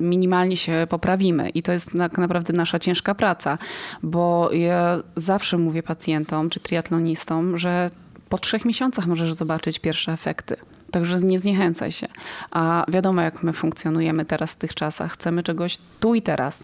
[0.00, 1.48] minimalnie się poprawimy.
[1.48, 3.58] I to jest tak naprawdę nasza ciężka praca,
[4.02, 7.90] bo ja zawsze mówię pacjentom czy triatlonistom, że
[8.28, 10.56] po trzech miesiącach możesz zobaczyć pierwsze efekty.
[10.90, 12.08] Także nie zniechęcaj się.
[12.50, 15.12] A wiadomo, jak my funkcjonujemy teraz w tych czasach.
[15.12, 16.62] Chcemy czegoś tu i teraz.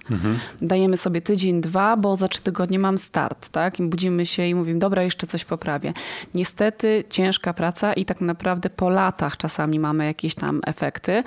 [0.62, 3.80] Dajemy sobie tydzień, dwa, bo za trzy tygodnie mam start, tak?
[3.80, 5.92] I budzimy się i mówimy, dobra, jeszcze coś poprawię.
[6.34, 11.22] Niestety ciężka praca i tak naprawdę po latach czasami mamy jakieś tam efekty.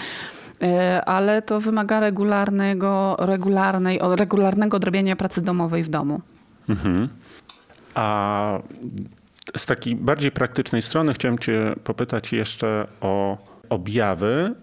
[0.62, 6.22] E, Ale to wymaga regularnego, regularnej, regularnego odrobienia pracy domowej w domu.
[7.95, 8.60] A
[9.58, 13.38] z takiej bardziej praktycznej strony chciałem Cię popytać jeszcze o
[13.69, 14.56] objawy,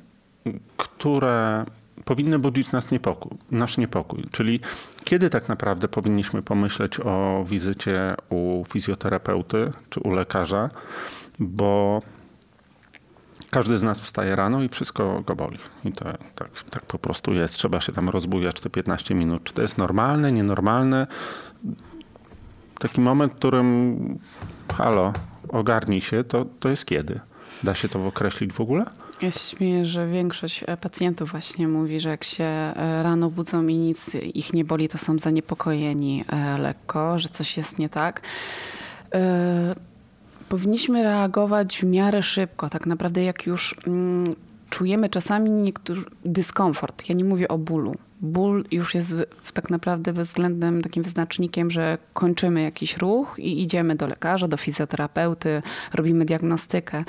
[0.76, 1.64] które
[2.04, 4.24] powinny budzić nas niepokój, nasz niepokój.
[4.30, 4.60] Czyli
[5.04, 10.68] kiedy tak naprawdę powinniśmy pomyśleć o wizycie u fizjoterapeuty czy u lekarza,
[11.38, 12.02] bo
[13.50, 15.58] każdy z nas wstaje rano i wszystko go boli.
[15.84, 16.04] I to
[16.34, 17.54] tak, tak po prostu jest.
[17.54, 19.44] Trzeba się tam rozbujać te 15 minut.
[19.44, 21.06] Czy to jest normalne, nienormalne?
[22.78, 24.18] taki moment, w którym
[24.74, 25.12] halo,
[25.48, 27.20] ogarnij się, to, to jest kiedy?
[27.64, 28.84] Da się to określić w ogóle?
[29.22, 33.66] Ja się śmieję, że większość e, pacjentów właśnie mówi, że jak się e, rano budzą
[33.66, 38.20] i nic ich nie boli, to są zaniepokojeni e, lekko, że coś jest nie tak.
[40.48, 42.70] Powinniśmy reagować w miarę szybko.
[42.70, 44.34] Tak naprawdę, jak już mm,
[44.70, 47.08] czujemy czasami niektórzy dyskomfort.
[47.08, 47.94] Ja nie mówię o bólu.
[48.20, 49.14] Ból już jest
[49.54, 55.62] tak naprawdę względem takim wyznacznikiem, że kończymy jakiś ruch i idziemy do lekarza, do fizjoterapeuty,
[55.94, 57.04] robimy diagnostykę.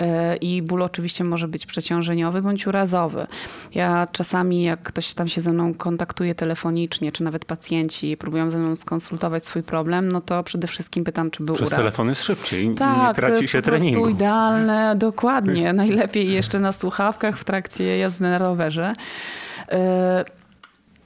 [0.00, 3.26] E, I ból oczywiście może być przeciążeniowy bądź urazowy.
[3.74, 8.58] Ja czasami, jak ktoś tam się ze mną kontaktuje telefonicznie, czy nawet pacjenci próbują ze
[8.58, 11.78] mną skonsultować swój problem, no to przede wszystkim pytam, czy był Przez uraz.
[11.78, 14.08] telefon jest szybciej nie Tak, to traci się treningu.
[14.08, 15.72] idealne, dokładnie.
[15.72, 18.94] Najlepiej jeszcze na słuchawkach w trakcie jazdy na rowerze.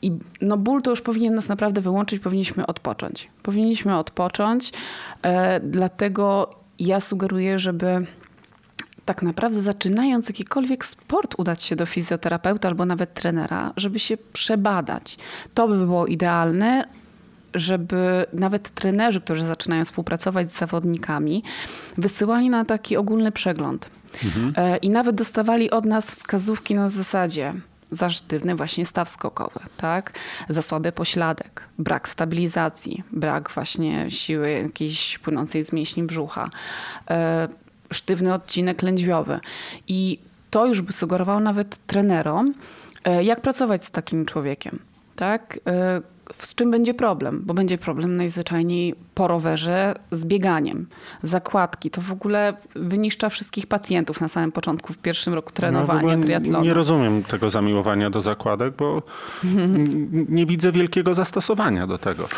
[0.03, 3.29] I no ból to już powinien nas naprawdę wyłączyć, powinniśmy odpocząć.
[3.43, 4.73] Powinniśmy odpocząć,
[5.23, 8.07] e, dlatego ja sugeruję, żeby
[9.05, 15.17] tak naprawdę zaczynając jakikolwiek sport udać się do fizjoterapeuta albo nawet trenera, żeby się przebadać.
[15.55, 16.85] To by było idealne,
[17.55, 21.43] żeby nawet trenerzy, którzy zaczynają współpracować z zawodnikami,
[21.99, 23.91] wysyłali na taki ogólny przegląd.
[24.57, 27.55] E, I nawet dostawali od nas wskazówki na zasadzie
[27.93, 30.19] za sztywny właśnie staw skokowy, tak?
[30.49, 36.51] za słaby pośladek, brak stabilizacji, brak właśnie siły jakiejś płynącej z mięśni brzucha,
[37.11, 37.49] e,
[37.93, 39.41] sztywny odcinek lędźwiowy.
[39.89, 40.19] I
[40.51, 42.55] to już by sugerowało nawet trenerom,
[43.05, 44.79] e, jak pracować z takim człowiekiem.
[45.17, 45.59] Tak?
[46.33, 47.43] Z czym będzie problem?
[47.47, 50.87] Bo będzie problem najzwyczajniej po rowerze z bieganiem.
[51.23, 55.99] Zakładki to w ogóle wyniszcza wszystkich pacjentów na samym początku, w pierwszym roku No, trenowania
[56.01, 56.65] ogóle triatlonu.
[56.65, 59.03] nie rozumiem tego zamiłowania do zakładek, bo
[60.29, 62.29] nie widzę wielkiego zastosowania do tego.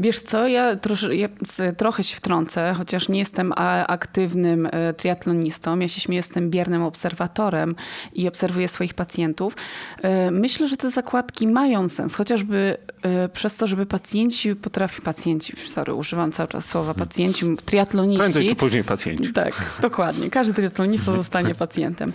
[0.00, 1.28] Wiesz co, ja, trosz, ja
[1.76, 3.52] trochę się wtrącę, chociaż nie jestem
[3.86, 5.78] aktywnym e, triatlonistą.
[5.78, 7.74] Ja się śmieję, jestem biernym obserwatorem
[8.12, 9.56] i obserwuję swoich pacjentów.
[10.02, 15.52] E, Myślę, że te zakładki mają sens, chociażby e, przez to, żeby pacjenci potrafi, pacjenci,
[15.66, 18.18] sorry, używam cały czas słowa pacjenci, triatloniści.
[18.20, 19.32] Prędzej czy później pacjenci.
[19.32, 20.30] Tak, dokładnie.
[20.30, 22.12] Każdy triatlonista zostanie pacjentem.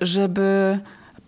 [0.00, 0.78] Żeby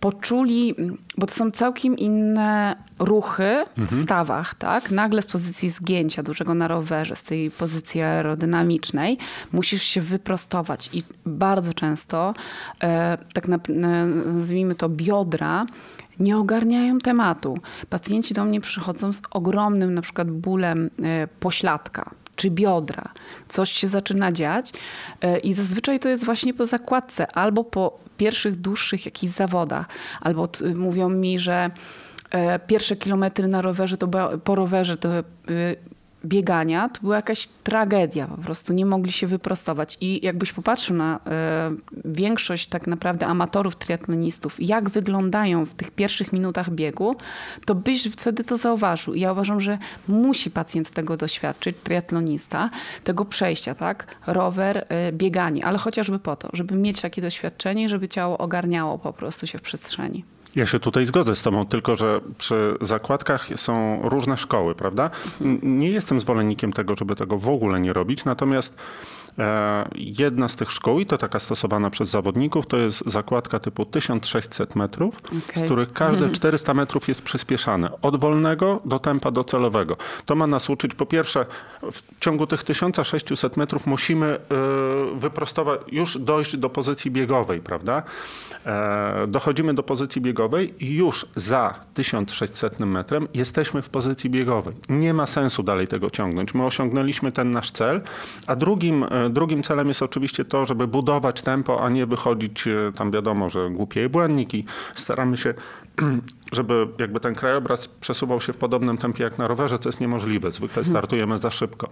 [0.00, 0.74] poczuli,
[1.18, 4.90] bo to są całkiem inne ruchy w stawach, tak?
[4.90, 9.18] Nagle z pozycji zgięcia dużego na rowerze, z tej pozycji aerodynamicznej,
[9.52, 12.34] musisz się wyprostować i bardzo często,
[12.82, 15.66] e, tak na, na- nazwijmy to biodra,
[16.20, 17.58] nie ogarniają tematu.
[17.90, 23.04] Pacjenci do mnie przychodzą z ogromnym na przykład bólem e, pośladka czy biodra.
[23.48, 24.72] Coś się zaczyna dziać
[25.20, 29.86] e, i zazwyczaj to jest właśnie po zakładce albo po pierwszych dłuższych jakichś zawodach.
[30.20, 31.70] Albo mówią mi, że
[32.30, 34.08] e, pierwsze kilometry na rowerze to
[34.44, 35.22] po rowerze to y,
[36.24, 38.26] biegania to była jakaś tragedia.
[38.26, 39.98] Po prostu nie mogli się wyprostować.
[40.00, 41.70] I jakbyś popatrzył na e,
[42.04, 47.16] większość tak naprawdę amatorów triatlonistów, jak wyglądają w tych pierwszych minutach biegu,
[47.64, 49.14] to byś wtedy to zauważył.
[49.14, 49.78] I ja uważam, że
[50.08, 52.70] musi pacjent tego doświadczyć, triatlonista,
[53.04, 54.06] tego przejścia, tak?
[54.26, 59.12] Rower, e, bieganie, ale chociażby po to, żeby mieć takie doświadczenie, żeby ciało ogarniało po
[59.12, 60.24] prostu się w przestrzeni.
[60.56, 65.10] Ja się tutaj zgodzę z Tobą, tylko że przy zakładkach są różne szkoły, prawda?
[65.62, 68.76] Nie jestem zwolennikiem tego, żeby tego w ogóle nie robić, natomiast
[69.94, 74.76] jedna z tych szkół, i to taka stosowana przez zawodników, to jest zakładka typu 1600
[74.76, 75.64] metrów, z Okej.
[75.64, 79.96] których każde 400 metrów jest przyspieszane od wolnego do tempa docelowego.
[80.26, 81.46] To ma nas uczyć, po pierwsze,
[81.92, 84.38] w ciągu tych 1600 metrów musimy e,
[85.18, 88.02] wyprostować, już dojść do pozycji biegowej, prawda?
[88.66, 94.74] E, Dochodzimy do pozycji biegowej i już za 1600 metrem jesteśmy w pozycji biegowej.
[94.88, 96.54] Nie ma sensu dalej tego ciągnąć.
[96.54, 98.00] My osiągnęliśmy ten nasz cel,
[98.46, 102.92] a drugim, e, Drugim celem jest oczywiście to, żeby budować tempo, a nie wychodzić e,
[102.96, 104.64] tam wiadomo, że głupie błędniki.
[104.94, 105.54] Staramy się,
[106.52, 110.50] żeby jakby ten krajobraz przesuwał się w podobnym tempie jak na rowerze, co jest niemożliwe.
[110.50, 111.88] Zwykle startujemy za szybko.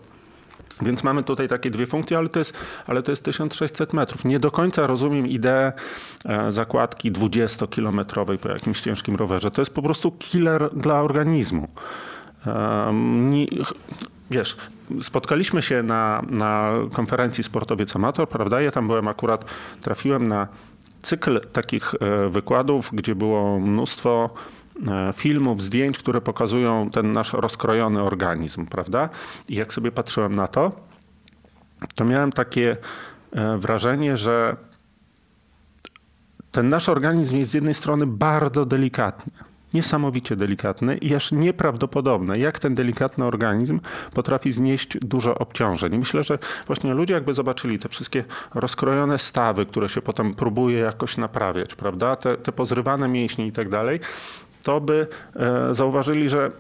[0.82, 4.24] Więc mamy tutaj takie dwie funkcje, ale to, jest, ale to jest 1600 metrów.
[4.24, 5.72] Nie do końca rozumiem ideę
[6.24, 9.50] e, zakładki 20-kilometrowej po jakimś ciężkim rowerze.
[9.50, 11.68] To jest po prostu killer dla organizmu.
[12.46, 13.46] Um, nie,
[14.30, 14.56] wiesz,
[15.00, 18.60] spotkaliśmy się na, na konferencji Sportowiec Amator, prawda?
[18.60, 19.44] Ja tam byłem akurat,
[19.80, 20.48] trafiłem na
[21.02, 24.30] cykl takich e, wykładów, gdzie było mnóstwo
[24.88, 29.08] e, filmów, zdjęć, które pokazują ten nasz rozkrojony organizm, prawda?
[29.48, 30.72] I jak sobie patrzyłem na to,
[31.94, 32.76] to miałem takie
[33.32, 34.56] e, wrażenie, że
[36.52, 42.58] ten nasz organizm jest z jednej strony bardzo delikatny niesamowicie delikatny i aż nieprawdopodobne, jak
[42.58, 43.80] ten delikatny organizm
[44.14, 45.98] potrafi znieść dużo obciążeń.
[45.98, 51.16] myślę, że właśnie ludzie jakby zobaczyli te wszystkie rozkrojone stawy, które się potem próbuje jakoś
[51.16, 52.16] naprawiać, prawda?
[52.16, 54.00] Te, te pozrywane mięśnie i tak dalej,
[54.62, 56.50] to by e, zauważyli, że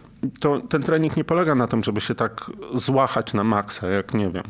[0.40, 4.30] to, ten trening nie polega na tym, żeby się tak złachać na maksa, jak nie
[4.30, 4.44] wiem,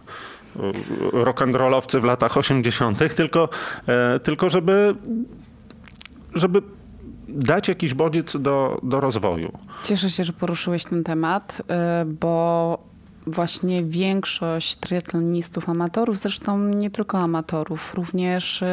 [1.13, 3.49] rock'n'rollowcy w latach 80., tylko,
[3.87, 4.95] e, tylko żeby,
[6.35, 6.63] żeby
[7.29, 9.53] dać jakiś bodziec do, do rozwoju.
[9.85, 11.63] Cieszę się, że poruszyłeś ten temat,
[12.03, 12.79] y, bo
[13.27, 18.67] właśnie większość triatlonistów amatorów, zresztą nie tylko amatorów, również y,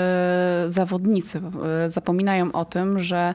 [0.67, 1.41] zawodnicy
[1.85, 3.33] y, zapominają o tym, że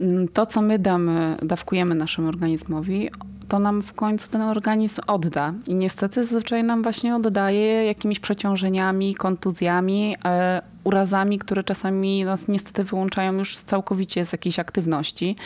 [0.00, 3.10] mm, to, co my damy, dawkujemy naszemu organizmowi,
[3.50, 5.54] to nam w końcu ten organizm odda.
[5.66, 12.84] I niestety zazwyczaj nam właśnie oddaje jakimiś przeciążeniami, kontuzjami, e, urazami, które czasami nas niestety
[12.84, 15.36] wyłączają już całkowicie z jakiejś aktywności.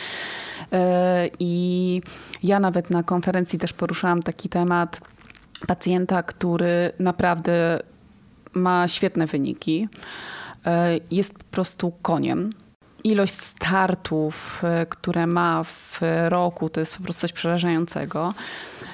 [0.71, 2.01] E, I
[2.43, 5.01] ja nawet na konferencji też poruszałam taki temat
[5.67, 7.79] pacjenta, który naprawdę
[8.53, 9.89] ma świetne wyniki.
[10.65, 12.49] E, jest po prostu koniem
[13.05, 18.33] ilość startów, e, które ma w roku, to jest po prostu coś przerażającego.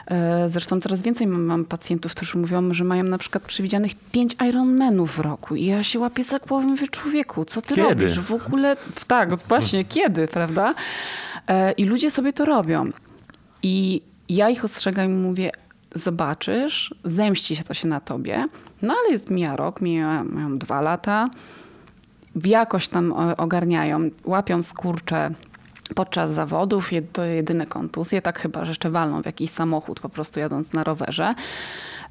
[0.08, 5.15] E, zresztą coraz więcej mam, pacjentów, którzy mówią, że mają na przykład przewidzianych 5 Ironmanów
[5.15, 5.56] w roku.
[5.56, 7.89] I ja się łapię za głowę mówię, człowieku, co ty kiedy?
[7.89, 8.19] robisz?
[8.19, 10.74] W ogóle, tak, właśnie, kiedy, prawda?
[11.47, 12.91] E, I ludzie sobie to robią.
[13.63, 15.52] I ja ich ostrzegam i mówię,
[15.95, 18.43] zobaczysz, zemści się to się na tobie.
[18.82, 21.30] No ale jest mija rok, mijają dwa lata
[22.46, 25.32] jakoś tam ogarniają, łapią skurcze
[25.96, 30.39] podczas zawodów, to jedyne kontuzje, tak chyba, że jeszcze walną w jakiś samochód po prostu
[30.39, 31.34] jadąc na rowerze.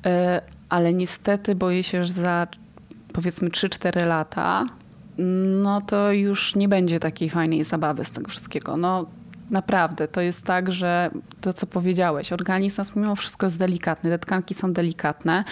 [0.07, 2.47] E, ale niestety boję się, że za
[3.13, 4.67] powiedzmy 3-4 lata
[5.63, 8.77] no to już nie będzie takiej fajnej zabawy z tego wszystkiego.
[8.77, 9.07] No
[9.51, 14.55] naprawdę, to jest tak, że to co powiedziałeś, organizm mimo wszystko jest delikatny, te tkanki
[14.55, 15.45] są delikatne.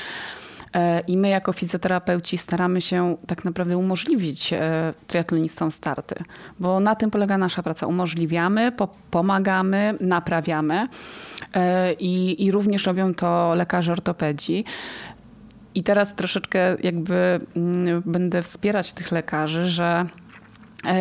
[0.74, 6.14] E, I my jako fizjoterapeuci staramy się tak naprawdę umożliwić e, triatlonistom starty,
[6.61, 7.87] bo na tym polega nasza praca.
[7.87, 8.72] Umożliwiamy,
[9.11, 10.88] pomagamy, naprawiamy
[11.54, 14.64] e, i, i również robią to lekarze ortopedzi.
[15.74, 20.07] I teraz troszeczkę jakby mm, będę wspierać tych lekarzy, że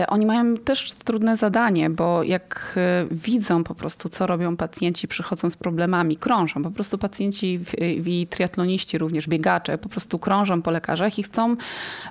[0.07, 5.49] oni mają też trudne zadanie, bo jak e, widzą po prostu, co robią pacjenci, przychodzą
[5.49, 6.63] z problemami, krążą.
[6.63, 7.59] Po prostu pacjenci
[8.05, 11.55] i triatloniści, również biegacze, po prostu krążą po lekarzach i chcą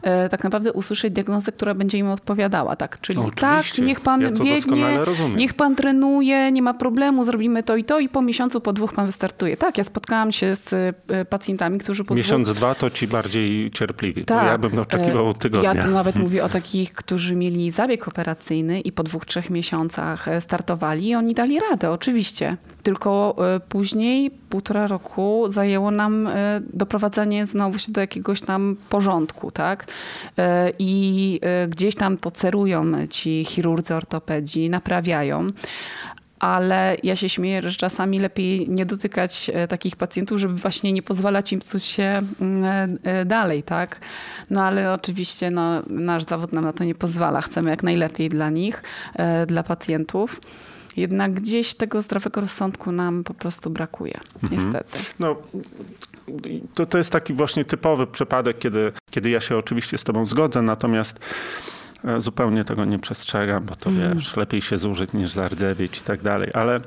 [0.02, 2.76] e, tak naprawdę usłyszeć diagnozę, która będzie im odpowiadała.
[2.76, 4.98] Tak, czyli tak, niech pan ja biegnie,
[5.36, 8.92] niech pan trenuje, nie ma problemu, zrobimy to i to i po miesiącu, po dwóch
[8.94, 9.56] pan wystartuje.
[9.56, 10.96] Tak, ja spotkałam się z
[11.28, 12.56] pacjentami, którzy po Miesiąc, dwóch...
[12.56, 14.24] dwa to ci bardziej cierpliwi.
[14.24, 15.74] Tak, ja bym oczekiwał tygodnia.
[15.74, 20.28] Ja nawet mówię o takich, którzy mieli mieli zabieg operacyjny i po dwóch, trzech miesiącach
[20.28, 22.56] e, startowali i oni dali radę, oczywiście.
[22.82, 29.50] Tylko e, później, półtora roku, zajęło nam e, doprowadzenie znowu się do jakiegoś tam porządku,
[29.50, 29.86] tak?
[30.78, 35.46] I gdzieś tam to cerują ci chirurdzy, ortopedzi, naprawiają
[36.38, 41.02] ale ja się śmieję, że czasami lepiej nie dotykać e, takich pacjentów, żeby właśnie nie
[41.02, 42.64] pozwalać im psuć się mm,
[43.04, 44.00] e, e, dalej, tak?
[44.50, 47.40] No ale oczywiście no, nasz zawód nam na to nie pozwala.
[47.40, 48.82] Chcemy jak najlepiej dla nich,
[49.46, 50.40] dla pacjentów.
[50.96, 54.62] Jednak gdzieś tego zdrowego rozsądku nam po prostu brakuje, mhm.
[54.62, 54.98] niestety.
[55.18, 55.36] No,
[56.74, 60.62] to, to jest taki właśnie typowy przypadek, kiedy, kiedy ja się oczywiście z tobą zgodzę,
[60.62, 61.18] natomiast
[62.18, 64.14] zupełnie tego nie przestrzegam, bo to mm.
[64.14, 66.80] wiesz, lepiej się zużyć niż zardzewieć i tak dalej, ale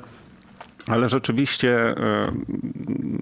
[0.88, 1.94] ale rzeczywiście y,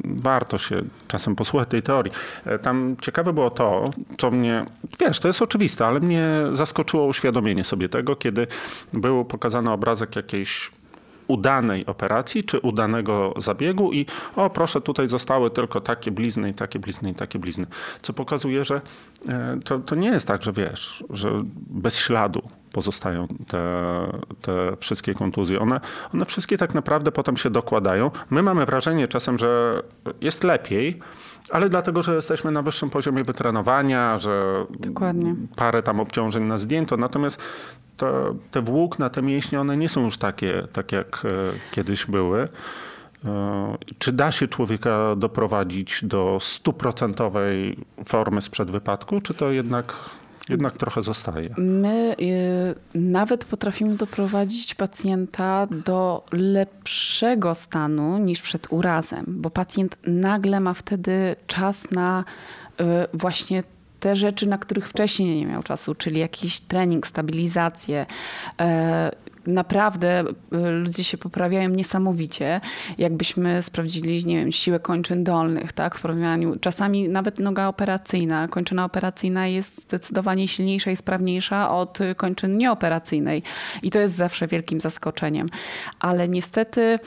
[0.04, 2.12] warto się czasem posłuchać tej teorii.
[2.44, 4.66] E, tam ciekawe było to, co mnie,
[5.00, 8.46] wiesz, to jest oczywiste, ale mnie zaskoczyło uświadomienie sobie tego, kiedy
[8.92, 10.70] był pokazany obrazek jakiejś
[11.28, 14.06] udanej operacji czy udanego zabiegu i
[14.36, 17.66] o proszę, tutaj zostały tylko takie blizny i takie blizny i takie blizny.
[18.02, 18.80] Co pokazuje, że
[19.28, 23.62] e, to, to nie jest tak, że wiesz, że bez śladu pozostają te,
[24.42, 25.60] te wszystkie kontuzje.
[25.60, 25.80] One,
[26.14, 28.10] one wszystkie tak naprawdę potem się dokładają.
[28.30, 29.82] My mamy wrażenie czasem, że
[30.20, 30.98] jest lepiej,
[31.50, 35.34] ale dlatego, że jesteśmy na wyższym poziomie wytrenowania, że Dokładnie.
[35.56, 36.96] parę tam obciążeń nas zdjęto.
[36.96, 37.40] Natomiast
[37.96, 41.28] to, te włókna, te mięśnie, one nie są już takie, tak jak e,
[41.70, 42.48] kiedyś były.
[43.24, 49.94] E, Czy da się człowieka doprowadzić do stuprocentowej formy sprzed wypadku, czy to jednak,
[50.48, 51.54] jednak trochę zostaje?
[51.58, 52.16] My
[52.94, 60.74] y, nawet potrafimy doprowadzić pacjenta do lepszego stanu niż przed urazem, bo pacjent nagle ma
[60.74, 62.24] wtedy czas na
[62.80, 62.84] y,
[63.14, 63.62] właśnie
[64.00, 68.06] te rzeczy, na których wcześniej nie miał czasu, czyli jakiś trening, stabilizację.
[68.60, 69.10] E,
[69.48, 72.60] Naprawdę y, ludzie się poprawiają niesamowicie.
[72.98, 76.56] Jakbyśmy sprawdzili, nie wiem, siłę kończyn dolnych, tak, w porównaniu.
[76.60, 83.42] Czasami nawet noga operacyjna, kończyna operacyjna jest zdecydowanie silniejsza i sprawniejsza od kończyn nieoperacyjnej.
[83.82, 85.48] I to jest zawsze wielkim zaskoczeniem.
[86.00, 86.98] Ale niestety.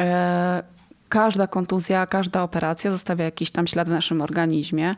[0.00, 0.62] E,
[1.08, 4.94] każda kontuzja, każda operacja zostawia jakiś tam ślad w naszym organizmie.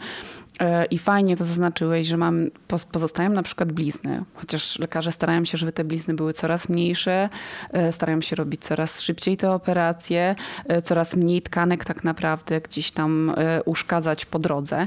[0.60, 5.44] E, I fajnie to zaznaczyłeś, że mam, poz- pozostają na przykład blizny, chociaż lekarze starają
[5.44, 7.28] się, żeby te blizny były coraz mniejsze,
[7.72, 10.34] e, starają się robić coraz szybciej te operacje,
[10.68, 13.34] e, coraz mniej tkanek tak naprawdę gdzieś tam
[13.64, 14.86] uszkadzać po drodze,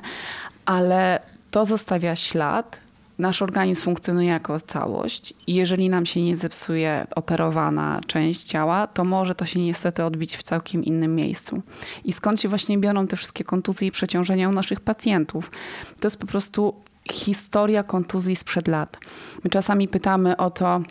[0.66, 1.20] ale
[1.52, 2.80] to zostawia ślad.
[3.20, 9.04] Nasz organizm funkcjonuje jako całość i jeżeli nam się nie zepsuje operowana część ciała, to
[9.04, 11.62] może to się niestety odbić w całkiem innym miejscu.
[12.06, 15.52] I skąd się właśnie biorą te wszystkie kontuzje i przeciążenia u naszych pacjentów?
[16.00, 16.74] To jest po prostu
[17.12, 18.98] historia kontuzji sprzed lat.
[19.44, 20.82] My czasami pytamy o to,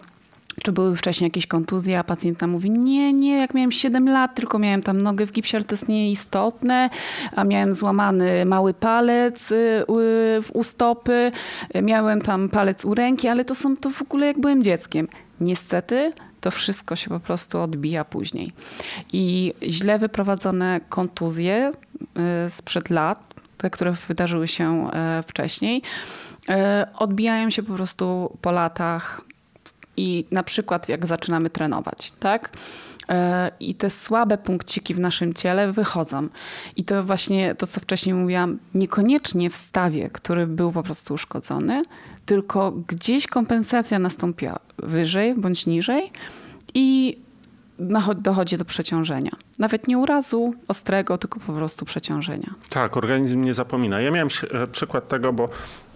[0.62, 4.34] czy były wcześniej jakieś kontuzje, a pacjent nam mówi, nie, nie, jak miałem 7 lat,
[4.34, 6.90] tylko miałem tam nogę w gipsie, ale to jest nieistotne,
[7.36, 9.84] a miałem złamany mały palec y, y,
[10.52, 11.32] u stopy,
[11.76, 15.08] y, miałem tam palec u ręki, ale to są to w ogóle jak byłem dzieckiem.
[15.40, 18.52] Niestety to wszystko się po prostu odbija później.
[19.12, 21.72] I źle wyprowadzone kontuzje
[22.46, 25.82] y, sprzed lat, te, które wydarzyły się e, wcześniej,
[26.98, 29.20] odbijają się po prostu po latach
[29.98, 32.50] i na przykład jak zaczynamy trenować, tak?
[33.08, 36.28] E, I te słabe punkciki w naszym ciele wychodzą.
[36.76, 41.82] I to właśnie to, co wcześniej mówiłam, niekoniecznie w stawie, który był po prostu uszkodzony,
[42.26, 46.12] tylko gdzieś kompensacja nastąpiła wyżej bądź niżej
[46.74, 47.18] i
[48.16, 49.30] dochodzi do przeciążenia.
[49.58, 52.54] Nawet nie urazu ostrego, tylko po prostu przeciążenia.
[52.68, 54.00] Tak, organizm nie zapomina.
[54.00, 55.46] Ja miałem e, przykład tego, bo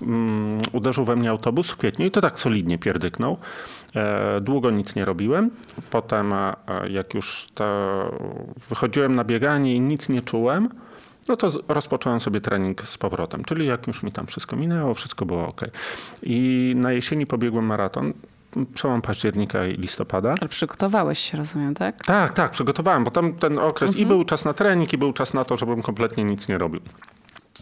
[0.02, 3.38] mm, uderzył we mnie autobus w kwietniu i to tak solidnie pierdyknął.
[3.96, 5.50] E, długo nic nie robiłem.
[5.90, 6.54] Potem, e,
[6.90, 7.64] jak już to
[8.68, 10.68] wychodziłem na bieganie i nic nie czułem,
[11.28, 13.44] no to rozpocząłem sobie trening z powrotem.
[13.44, 15.60] Czyli jak już mi tam wszystko minęło, wszystko było ok.
[16.22, 18.12] I na jesieni pobiegłem maraton.
[18.74, 20.34] Przełom października i listopada.
[20.40, 22.04] Ale przygotowałeś się, rozumiem, tak?
[22.04, 25.34] Tak, tak, przygotowałem, bo tam ten okres i był czas na trening, i był czas
[25.34, 26.80] na to, żebym kompletnie nic nie robił.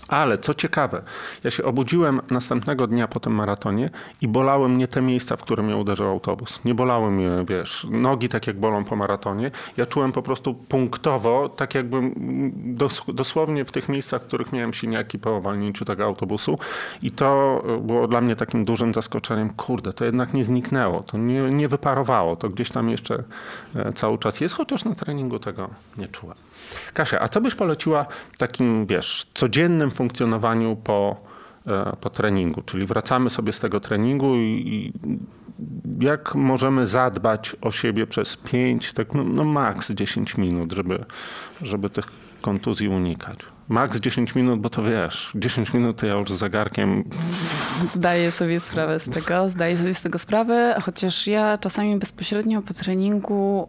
[0.09, 1.03] Ale co ciekawe,
[1.45, 5.63] ja się obudziłem następnego dnia po tym maratonie i bolały mnie te miejsca, w które
[5.63, 6.61] mnie uderzył autobus.
[6.65, 9.51] Nie bolały mnie, wiesz, nogi tak jak bolą po maratonie.
[9.77, 12.15] Ja czułem po prostu punktowo, tak jakbym
[12.57, 16.59] dos dosłownie w tych miejscach, w których miałem siniaki po walnięciu tego autobusu.
[17.03, 19.51] I to było dla mnie takim dużym zaskoczeniem.
[19.51, 23.23] Kurde, to jednak nie zniknęło, to nie, nie wyparowało, to gdzieś tam jeszcze
[23.75, 26.37] e, cały czas jest, chociaż na treningu tego nie czułem.
[26.95, 28.07] Kasia, a co byś poleciła
[28.39, 31.17] takim, wiesz, codziennym funkcjonowaniu po,
[31.67, 32.63] e, po treningu?
[32.63, 35.19] Czyli wracamy sobie z tego treningu i, i
[36.01, 41.05] jak możemy zadbać o siebie przez 5, tak no, no maks 10 minut, żeby,
[41.63, 42.07] żeby tych
[42.41, 43.39] kontuzji unikać?
[43.69, 47.05] Maks 10 minut, bo to wiesz, 10 minut ja już z zegarkiem
[47.95, 52.75] Zdaję sobie sprawę z tego, zdaję sobie z tego sprawę, chociaż ja czasami bezpośrednio po
[52.75, 53.69] treningu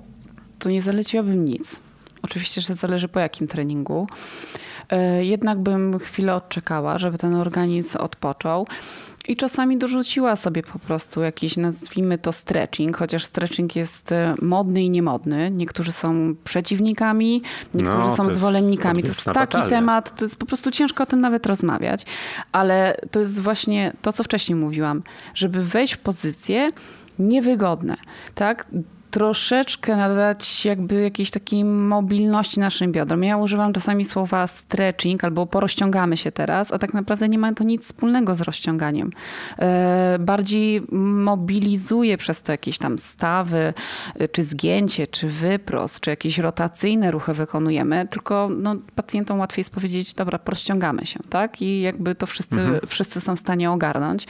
[0.59, 1.79] to nie zaleciłabym nic.
[2.21, 4.07] Oczywiście, że zależy po jakim treningu.
[4.89, 8.67] E, Jednak bym chwilę odczekała, żeby ten organizm odpoczął.
[9.27, 14.83] I czasami dorzuciła sobie po prostu jakiś, nazwijmy to stretching, chociaż stretching jest e, modny
[14.83, 15.51] i niemodny.
[15.51, 17.41] Niektórzy są przeciwnikami,
[17.73, 19.01] niektórzy No, to są jest zwolennikami.
[19.03, 19.69] To jest taki batalia.
[19.69, 22.05] temat, to jest po prostu ciężko o tym nawet rozmawiać,
[22.51, 25.03] ale to jest właśnie to, co wcześniej mówiłam,
[25.33, 26.71] żeby wejść w pozycje
[27.19, 27.97] niewygodne,
[28.35, 28.67] tak?
[29.11, 33.23] Troszeczkę nadać jakby jakiejś takiej mobilności naszym biodrom.
[33.23, 37.63] Ja używam czasami słowa stretching albo porozciągamy się teraz, a tak naprawdę nie ma to
[37.63, 39.11] nic wspólnego z rozciąganiem.
[39.59, 43.73] E, bardziej mobilizuje przez to jakieś tam stawy,
[44.15, 49.73] e, czy zgięcie, czy wyprost, czy jakieś rotacyjne ruchy wykonujemy, tylko no, pacjentom łatwiej jest
[49.73, 51.61] powiedzieć, dobra, porozciągamy się, tak?
[51.61, 52.79] I jakby to wszyscy, mhm.
[52.87, 54.27] wszyscy są w stanie ogarnąć.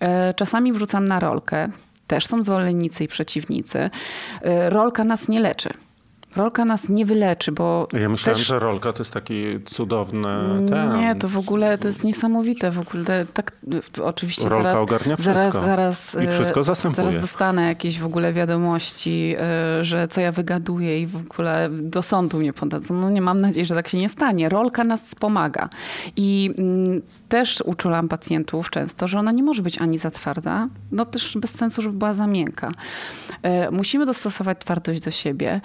[0.00, 1.68] E, czasami wrzucam na rolkę,
[2.06, 3.78] też są zwolennicy i przeciwnicy.
[3.78, 3.90] Y,
[4.70, 5.70] rolka nas nie leczy.
[6.36, 7.88] Rolka nas nie wyleczy, bo.
[7.92, 8.46] Ja myślałem, też...
[8.46, 10.28] że rolka to jest taki cudowny.
[10.68, 10.98] Ten...
[10.98, 12.70] Nie, to w ogóle to jest niesamowite.
[12.70, 13.52] W ogóle tak,
[14.02, 15.50] oczywiście rolka zaraz, ogarnia wszystko.
[15.50, 17.06] Zaraz, zaraz, I wszystko y, zastępuje.
[17.06, 19.36] Zaraz dostanę jakieś w ogóle wiadomości,
[19.80, 22.94] y, że co ja wygaduję i w ogóle do sądu mnie podadzą.
[22.94, 24.48] No nie mam nadziei, że tak się nie stanie.
[24.48, 25.68] Rolka nas wspomaga.
[26.16, 31.04] I mm, też uczulam pacjentów często, że ona nie może być ani za twarda, no
[31.04, 32.70] też bez sensu, żeby była za miękka.
[33.70, 35.60] Musimy dostosować twardość do siebie.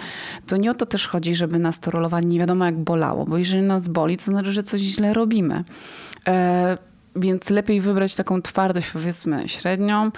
[0.46, 3.38] To nie o to też chodzi, żeby nas to rolowanie nie wiadomo jak bolało, bo
[3.38, 5.64] jeżeli nas boli, to znaczy, że coś źle robimy.
[7.16, 10.10] Więc lepiej wybrać taką twardość, powiedzmy, średnią,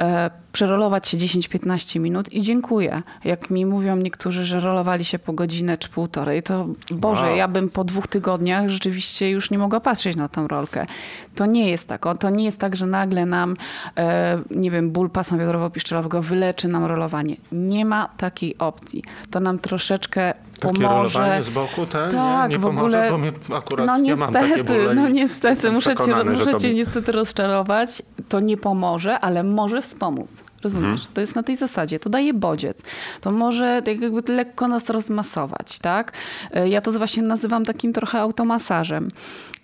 [0.00, 3.02] e, przerolować się 10-15 minut i dziękuję.
[3.24, 7.36] Jak mi mówią niektórzy, że rolowali się po godzinę czy półtorej, to Boże, wow.
[7.36, 10.86] ja bym po dwóch tygodniach rzeczywiście już nie mogła patrzeć na tą rolkę.
[11.34, 12.04] To nie jest tak.
[12.20, 13.56] To nie jest tak, że nagle nam,
[13.96, 17.36] e, nie wiem, ból pasma biodrowo-piszczelowego wyleczy nam rolowanie.
[17.52, 19.04] Nie ma takiej opcji.
[19.30, 21.42] To nam troszeczkę takie pomoże.
[21.42, 24.32] z boku, ten tak, nie, nie w pomoże, ogóle, bo mnie akurat no niestety, mam
[24.32, 28.02] takie bóle No niestety, muszę cię, muszę cię niestety rozczarować.
[28.28, 30.28] To nie pomoże, ale może wspomóc.
[30.64, 31.00] Rozumiesz?
[31.00, 31.14] Hmm.
[31.14, 31.98] To jest na tej zasadzie.
[32.00, 32.82] To daje bodziec.
[33.20, 36.12] To może tak jakby lekko nas rozmasować, tak?
[36.50, 39.10] E, ja to właśnie nazywam takim trochę automasażem.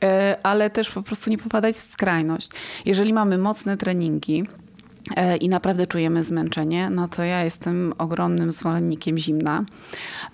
[0.02, 2.50] E, ale też po prostu nie popadać w skrajność.
[2.84, 4.44] Jeżeli mamy mocne treningi,
[5.40, 9.64] i naprawdę czujemy zmęczenie, no to ja jestem ogromnym zwolennikiem zimna.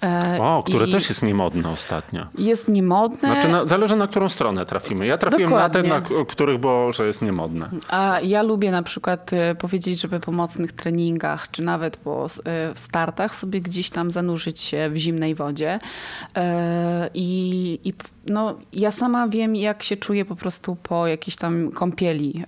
[0.03, 2.27] E, o, które I też jest niemodne ostatnio.
[2.39, 3.19] Jest niemodne.
[3.29, 5.07] Znaczy na, zależy na którą stronę trafimy.
[5.07, 5.83] Ja trafiłem Dokładnie.
[5.83, 7.71] na te, na których było, że jest niemodne.
[7.89, 12.27] A ja lubię na przykład e, powiedzieć, żeby po mocnych treningach, czy nawet po
[12.75, 15.79] startach sobie gdzieś tam zanurzyć się w zimnej wodzie.
[17.15, 17.93] I, i
[18.27, 22.45] no, ja sama wiem, jak się czuję po prostu po jakiejś tam kąpieli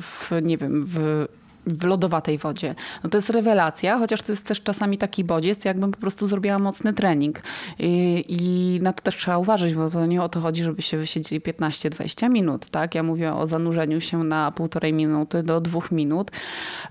[0.00, 1.26] w, nie wiem, w
[1.72, 2.74] w lodowatej wodzie.
[3.04, 6.58] No to jest rewelacja, chociaż to jest też czasami taki bodziec, jakbym po prostu zrobiła
[6.58, 7.42] mocny trening.
[7.78, 10.98] I, I, na to też trzeba uważać, bo to nie o to chodzi, żeby się
[10.98, 12.70] wysiedzieli 15-20 minut.
[12.70, 12.94] Tak?
[12.94, 16.30] Ja mówię o zanurzeniu się na półtorej minuty do dwóch minut.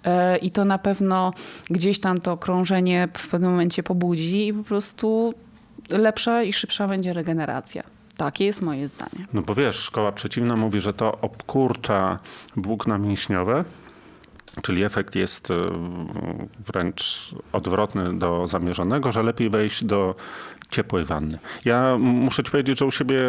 [0.04, 1.34] E, I to na pewno
[1.70, 5.34] gdzieś tam to krążenie w pewnym momencie pobudzi i po prostu
[5.90, 7.84] lepsza i szybsza będzie regeneracja.
[8.18, 9.26] Takie jest moje zdanie.
[9.34, 12.20] No bo wiesz, szkoła przeciwna mówi, że to obkurcza
[12.56, 13.64] włókna mięśniowe,
[14.62, 15.56] Czyli efekt jest e,
[16.66, 20.16] wręcz odwrotny do zamierzonego, że lepiej wejść do
[20.70, 21.40] ciepłej wanny.
[21.66, 23.20] Ja muszę ci powiedzieć, że u siebie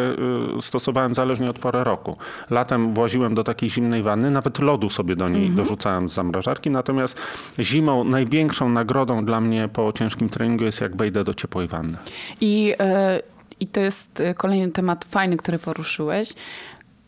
[0.57, 2.17] e, stosowałem zależnie od pory roku.
[2.49, 5.55] Latem właziłem do takiej zimnej wanny, nawet lodu sobie do niej mhm.
[5.55, 7.21] dorzucałem z zamrażarki, natomiast
[7.59, 11.97] zimą największą nagrodą dla mnie po ciężkim treningu jest jak wejdę do ciepłej wanny.
[12.41, 13.21] I, e,
[13.59, 16.33] i to jest kolejny temat fajny, który poruszyłeś.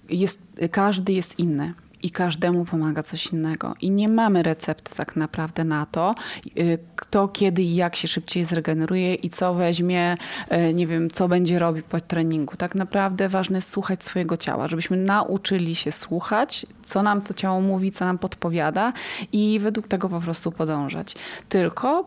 [0.09, 0.39] Jest,
[0.71, 1.73] każdy jest inny
[2.03, 3.73] i każdemu pomaga coś innego.
[3.81, 6.15] I nie mamy recepty tak naprawdę na to,
[6.57, 10.17] y, kto kiedy i jak się szybciej zregeneruje i co weźmie,
[10.51, 12.55] y, nie wiem, co będzie robił po treningu.
[12.55, 17.61] Tak naprawdę ważne jest słuchać swojego ciała, żebyśmy nauczyli się słuchać, co nam to ciało
[17.61, 18.93] mówi, co nam podpowiada
[19.31, 21.15] i według tego po prostu podążać.
[21.49, 22.05] Tylko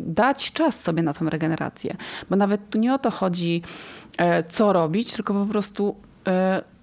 [0.00, 1.96] dać czas sobie na tą regenerację,
[2.30, 3.62] bo nawet tu nie o to chodzi,
[4.48, 5.96] co robić, tylko po prostu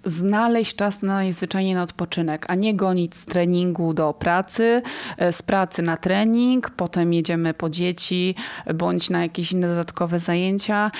[0.08, 4.82] znaleźć czas na najzwyczajniej na odpoczynek, a nie gonić z treningu do pracy,
[5.18, 8.36] e, z pracy na trening, potem jedziemy po dzieci
[8.76, 10.91] bądź na jakieś inne dodatkowe zajęcia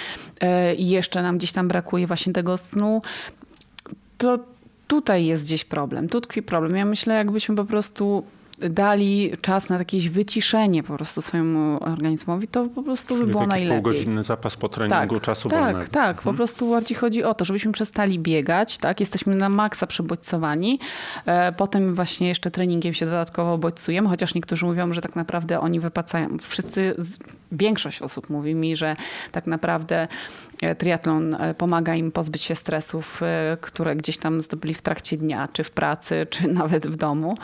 [0.41, 3.01] e, i jeszcze nam gdzieś tam brakuje właśnie tego snu.
[4.18, 4.39] To
[4.88, 6.76] tutaj jest gdzieś problem, tu tkwi problem.
[6.76, 8.24] Ja myślę, jakbyśmy po prostu
[8.60, 13.47] dali czas na jakieś wyciszenie po prostu swojemu organizmowi, to po prostu Czyli by było
[13.47, 13.82] najlepiej.
[13.82, 15.80] półgodzinny zapas po treningu tak, czasu tak, wolnego.
[15.80, 16.16] Tak, tak.
[16.18, 16.38] Po hmm.
[16.38, 18.99] prostu bardziej chodzi o to, żebyśmy przestali biegać, tak?
[18.99, 20.80] Jesteśmy na maksa przebodźcowani.
[21.26, 25.80] E, potem właśnie jeszcze treningiem się dodatkowo bodźcujemy, chociaż niektórzy mówią, że tak naprawdę oni
[25.80, 26.38] wypacają.
[26.39, 26.95] Wszyscy,
[27.51, 28.95] większość osób mówi mi, że
[29.31, 30.07] tak naprawdę
[30.61, 33.21] e, triatlon e, pomaga im pozbyć się stresów,
[33.61, 37.37] które gdzieś tam zdobyli w trakcie dnia, czy w pracy, czy nawet w domu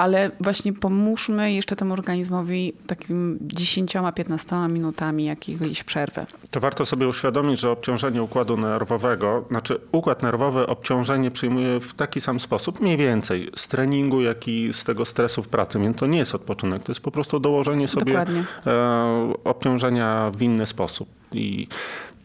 [0.00, 6.26] ale właśnie pomóżmy jeszcze temu organizmowi takim 10-15 minutami jakiejś przerwy.
[6.50, 12.20] To warto sobie uświadomić, że obciążenie układu nerwowego, znaczy układ nerwowy obciążenie przyjmuje w taki
[12.20, 15.78] sam sposób, mniej więcej z treningu, jak i z tego stresu w pracy.
[15.78, 18.44] Więc to nie jest odpoczynek, to jest po prostu dołożenie sobie Dokładnie.
[18.66, 21.08] e, obciążenia w inny sposób.
[21.32, 21.68] I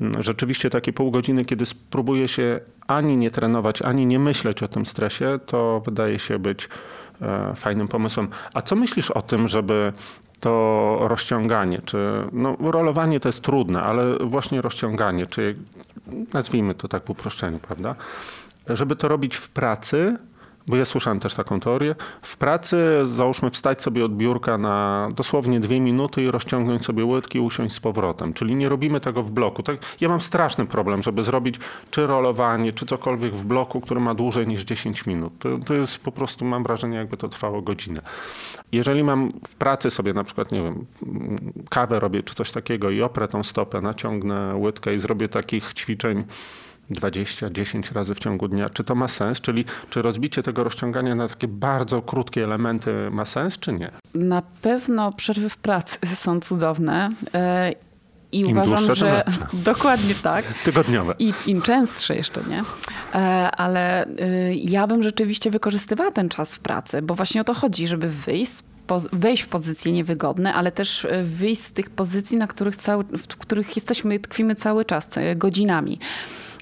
[0.02, 4.68] mm, rzeczywiście takie pół godziny, kiedy spróbuję się ani nie trenować, ani nie myśleć o
[4.68, 6.70] tym stresie, to wydaje się być
[7.56, 8.28] fajnym pomysłem.
[8.54, 9.94] A co myślisz o tym, żeby
[10.40, 11.98] to rozciąganie, czy
[12.32, 15.56] no, rolowanie to jest trudne, ale właśnie rozciąganie, czy
[16.34, 17.96] nazwijmy to tak w uproszczeniu, prawda?
[18.68, 20.18] Żeby to robić w pracy,
[20.68, 25.60] bo ja słyszałem też taką teorię, w pracy załóżmy wstać sobie od biurka na dosłownie
[25.60, 28.34] dwie minuty i rozciągnąć sobie łydki i usiąść z powrotem.
[28.34, 29.64] Czyli nie robimy tego w bloku.
[29.64, 31.56] Tak, ja mam straszny problem, żeby zrobić
[31.92, 35.34] czy rolowanie, czy cokolwiek w bloku, który ma dłużej niż 10 minut.
[35.40, 38.02] To, to jest po prostu, mam wrażenie, jakby to trwało godzinę.
[38.72, 40.86] Jeżeli mam w pracy sobie na przykład, nie wiem,
[41.70, 46.24] kawę robię czy coś takiego i oprę tą stopę, naciągnę łydkę i zrobię takich ćwiczeń
[46.90, 48.70] 20, 10 razy w ciągu dnia.
[48.70, 49.42] Czy to ma sens?
[49.42, 53.92] Czyli czy rozbicie tego rozciągania na takie bardzo krótkie elementy ma sens, czy nie?
[54.14, 57.10] Na pewno przerwy w pracy są cudowne.
[57.34, 57.72] e,
[58.32, 59.24] I Im uważam, dłuższe, że
[59.54, 60.46] dokładnie tak.
[60.64, 61.16] Tygodniowe.
[61.20, 62.62] I im częstsze jeszcze, nie?
[63.16, 67.54] E, Ale y, ja bym rzeczywiście wykorzystywała ten czas w pracy, bo właśnie o to
[67.54, 68.64] chodzi, żeby wyjść, z
[69.14, 73.76] wejść w pozycje niewygodne, ale też wyjść z tych pozycji, na których, cały, w których
[73.76, 76.00] jesteśmy, tkwimy cały czas, godzinami.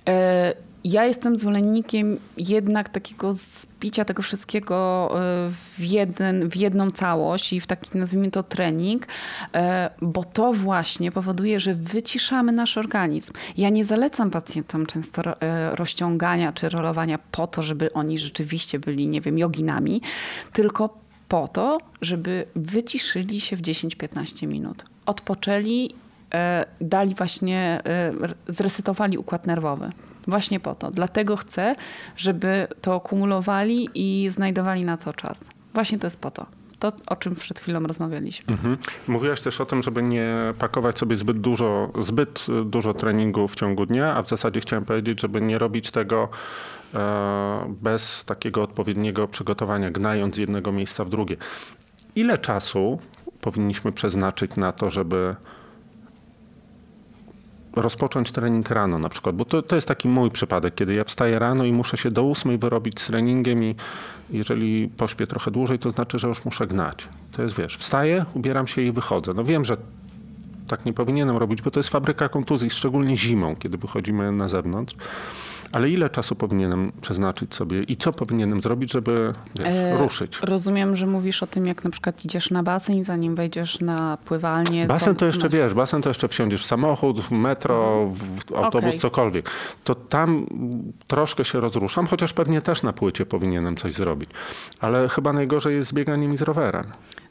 [0.08, 0.54] E,
[0.86, 7.62] Ja jestem zwolennikiem jednak takiego zbicia tego wszystkiego y, w, jeden, w jedną całość i
[7.62, 9.08] w taki, nazwijmy to, trening,
[9.56, 13.34] e, bo to właśnie powoduje, że wyciszamy nasz organizm.
[13.58, 18.80] Ja nie zalecam pacjentom często ro- e, rozciągania czy rolowania po to, żeby oni rzeczywiście
[18.80, 20.02] byli, nie wiem, joginami,
[20.54, 20.98] tylko
[21.28, 24.84] po to, żeby wyciszyli się w 10-15 minut.
[25.06, 26.03] Odpoczęli, e,
[26.82, 28.12] dali właśnie, e,
[28.48, 29.90] zresetowali układ nerwowy.
[30.28, 30.92] Właśnie po to.
[30.92, 31.76] Dlatego chcę,
[32.18, 35.40] żeby to kumulowali i znajdowali na to czas.
[35.74, 36.46] Właśnie to jest po to.
[36.80, 38.54] To, o czym przed chwilą rozmawialiśmy.
[38.54, 38.78] Mhm.
[39.08, 43.86] Mówiłaś też o tym, żeby nie pakować sobie zbyt dużo, zbyt dużo treningu w ciągu
[43.86, 46.30] dnia, a w zasadzie chciałem powiedzieć, żeby nie robić tego
[46.94, 51.36] e, bez takiego odpowiedniego przygotowania, gnając z jednego miejsca w drugie.
[52.16, 53.00] Ile czasu
[53.42, 55.36] powinniśmy przeznaczyć na to, żeby
[57.76, 61.40] rozpocząć trening rano na przykład, bo to, to jest taki mój przypadek, kiedy ja wstaję
[61.40, 63.76] rano i muszę się do ósmej wyrobić z treningiem i
[64.30, 67.08] jeżeli pośpię trochę dłużej, to znaczy, że już muszę gnać.
[67.32, 69.34] To jest, wiesz, wstaję, ubieram się i wychodzę.
[69.34, 69.78] No wiem, że
[70.68, 74.96] tak nie powinienem robić, bo to jest fabryka kontuzji, szczególnie zimą, kiedy wychodzimy na zewnątrz.
[75.74, 80.40] Ale ile czasu powinienem przeznaczyć sobie i co powinienem zrobić, żeby wiesz, E, ruszyć?
[80.44, 84.86] Rozumiem, że mówisz o tym, jak na przykład idziesz na basen, zanim wejdziesz na pływalnię.
[84.86, 89.00] Basen to jeszcze wiesz, basen to jeszcze wsiądziesz w samochód, w metro, w autobus, Okej.
[89.00, 89.50] cokolwiek.
[89.84, 90.46] To tam
[91.08, 94.30] troszkę się rozruszam, chociaż pewnie też na płycie powinienem coś zrobić.
[94.80, 96.86] Ale chyba najgorzej jest z bieganiem i z rowerem.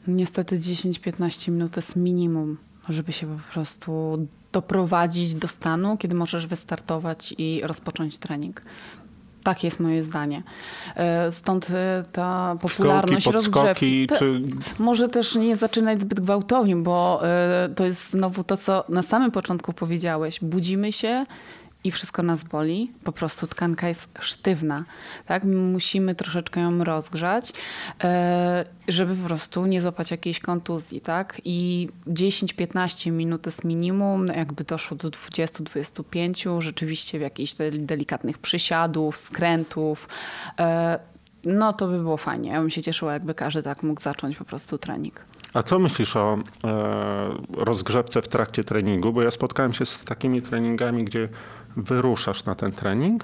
[0.07, 2.57] Niestety 10-15 minut to jest minimum,
[2.89, 8.61] żeby się po prostu doprowadzić do stanu, kiedy możesz wystartować i rozpocząć trening.
[9.43, 10.43] Takie jest moje zdanie.
[10.95, 14.07] E, Stąd e, ta popularność Szkołki, podskoki, rozgrzewki.
[14.07, 14.41] Te- czy
[14.79, 19.31] Może też nie zaczynać zbyt gwałtownie, bo e, to jest znowu to, co na samym
[19.31, 20.39] początku powiedziałeś.
[20.41, 21.25] Budzimy się
[21.83, 22.91] i wszystko nas boli.
[23.03, 24.85] Po prostu tkanka jest sztywna.
[25.25, 25.43] Tak?
[25.43, 27.53] My Musimy troszeczkę ją rozgrzać,
[28.03, 31.01] e, żeby po prostu nie złapać jakiejś kontuzji.
[31.01, 31.41] Tak?
[31.45, 34.27] I 10-15 minut jest minimum.
[34.27, 40.09] Jakby doszło do 20-25, rzeczywiście w jakichś del- delikatnych przysiadów, skrętów.
[40.59, 40.99] E,
[41.45, 42.49] no to by było fajnie.
[42.51, 45.25] Ja bym się cieszyła, jakby każdy tak mógł zacząć po prostu trening.
[45.53, 49.13] A co myślisz o e, rozgrzewce w trakcie treningu?
[49.13, 51.29] Bo ja spotkałem się z takimi treningami, gdzie
[51.75, 53.23] wyruszasz na ten trening.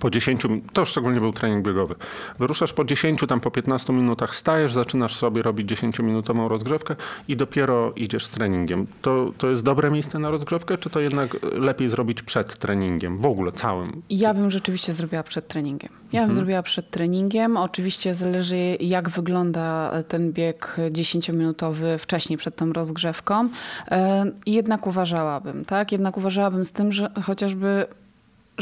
[0.00, 1.94] Po 10, to szczególnie był trening biegowy.
[2.38, 6.96] Wyruszasz po 10, tam po 15 minutach stajesz, zaczynasz sobie robić 10-minutową rozgrzewkę
[7.28, 8.86] i dopiero idziesz z treningiem.
[9.02, 13.18] To, to jest dobre miejsce na rozgrzewkę, czy to jednak lepiej zrobić przed treningiem?
[13.18, 14.02] W ogóle całym?
[14.10, 15.90] Ja bym rzeczywiście zrobiła przed treningiem.
[16.12, 17.56] Ja bym zrobiła przed treningiem.
[17.56, 23.48] Oczywiście zależy jak wygląda ten bieg 10-minutowy wcześniej przed tą rozgrzewką.
[23.90, 25.92] E, Jednak uważałabym, tak?
[25.92, 27.86] Jednak uważałabym z tym, że chociażby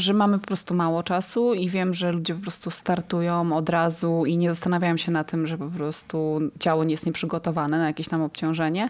[0.01, 4.25] że mamy po prostu mało czasu i wiem, że ludzie po prostu startują od razu
[4.25, 8.07] i nie zastanawiają się na tym, że po prostu ciało nie jest nieprzygotowane na jakieś
[8.07, 8.89] tam obciążenie.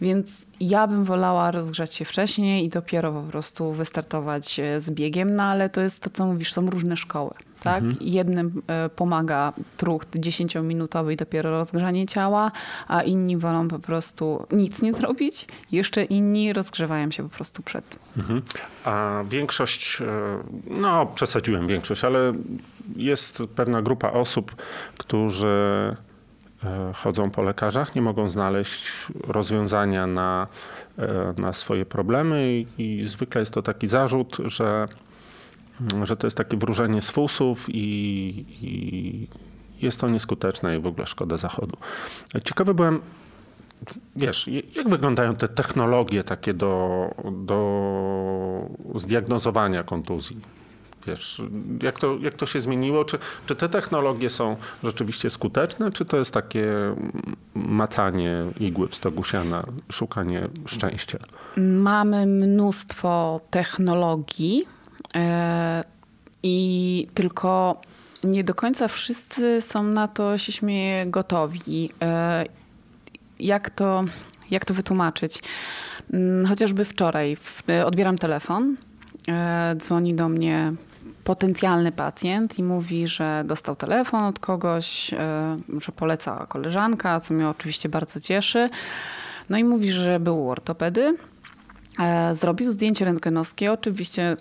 [0.00, 5.36] Więc ja bym wolała rozgrzać się wcześniej i dopiero po prostu wystartować e, z biegiem,
[5.36, 7.34] no ale to jest to, co mówisz, są różne szkoły.
[7.62, 7.84] Tak?
[8.00, 12.52] Jednym e, pomaga truch 10-minutowy i dopiero rozgrzanie ciała,
[12.88, 15.46] a inni wolą po prostu nic nie zrobić.
[15.72, 17.98] Jeszcze inni rozgrzewają się po prostu przed.
[18.16, 18.42] Mhm.
[18.84, 20.04] A większość, e,
[20.70, 22.32] no przesadziłem większość, ale
[22.96, 24.62] jest pewna grupa osób,
[24.98, 25.46] którzy
[26.64, 28.90] e, chodzą po lekarzach, nie mogą znaleźć
[29.26, 30.46] rozwiązania na,
[31.36, 34.88] na swoje problemy i, i zwykle jest to taki zarzut, że,
[36.02, 37.78] że to jest takie wróżenie z fusów i,
[38.62, 39.28] i
[39.82, 41.76] jest to nieskuteczne i w ogóle szkoda zachodu.
[42.44, 43.00] Ciekawy byłem,
[44.16, 50.36] wiesz, jak wyglądają te technologie takie do, do zdiagnozowania kontuzji?
[51.06, 51.42] Wiesz,
[51.82, 53.04] jak to, jak to się zmieniło?
[53.04, 56.66] Czy, czy te technologie są rzeczywiście skuteczne, czy to jest takie
[57.54, 61.18] macanie igły w stogu siana, szukanie szczęścia?
[61.56, 64.77] Mamy mnóstwo technologii
[66.42, 67.80] i tylko
[68.24, 71.90] nie do końca wszyscy są na to, się śmieję, gotowi.
[72.02, 72.44] E,
[73.40, 74.04] jak to,
[74.50, 75.42] jak to wytłumaczyć?
[76.12, 77.36] Mm, chociażby wczoraj
[77.84, 78.76] odbieram telefon,
[79.28, 80.72] e, dzwoni do mnie
[81.24, 87.48] potencjalny pacjent i mówi, że dostał telefon od kogoś, e, że poleca koleżanka, co mnie
[87.48, 88.70] oczywiście bardzo cieszy.
[89.48, 91.16] No i mówi, że był u ortopedy.
[91.98, 94.36] E, zrobił zdjęcie rentgenowskie, oczywiście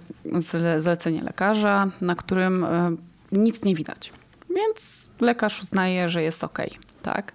[0.80, 2.96] zlecenie lekarza, na którym e,
[3.32, 4.14] nic nie widać.
[4.56, 6.60] Więc lekarz uznaje, że jest ok.
[7.02, 7.32] Tak?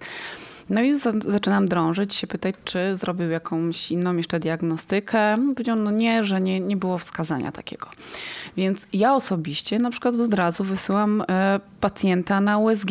[0.69, 5.37] No i za, zaczynam drążyć, się pytać, czy zrobił jakąś inną jeszcze diagnostykę.
[5.53, 7.87] Powiedział, no nie, że nie, nie było wskazania takiego.
[8.57, 12.89] Więc ja osobiście na przykład od razu wysyłam e, pacjenta na USG.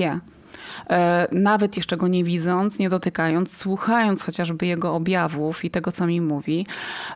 [0.90, 6.06] E, nawet jeszcze go nie widząc, nie dotykając, słuchając chociażby jego objawów i tego, co
[6.06, 6.66] mi mówi.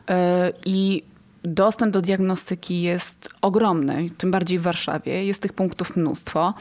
[0.09, 1.03] E, I
[1.43, 5.25] dostęp do diagnostyki jest ogromny, tym bardziej w Warszawie.
[5.25, 6.53] Jest tych punktów mnóstwo.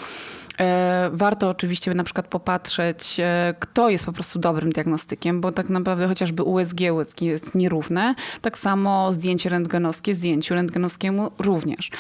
[0.61, 3.17] E, warto oczywiście na przykład popatrzeć,
[3.59, 8.15] kto jest po prostu dobrym diagnostykiem, bo tak naprawdę chociażby USG, USG jest nierówne.
[8.41, 11.91] Tak samo zdjęcie rentgenowskie, zdjęciu rentgenowskiemu również.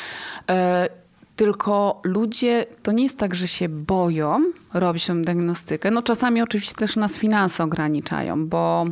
[1.36, 5.90] E, tylko ludzie, to nie jest tak, że się boją robić tę diagnostykę.
[5.90, 8.86] No czasami oczywiście też nas finanse ograniczają, bo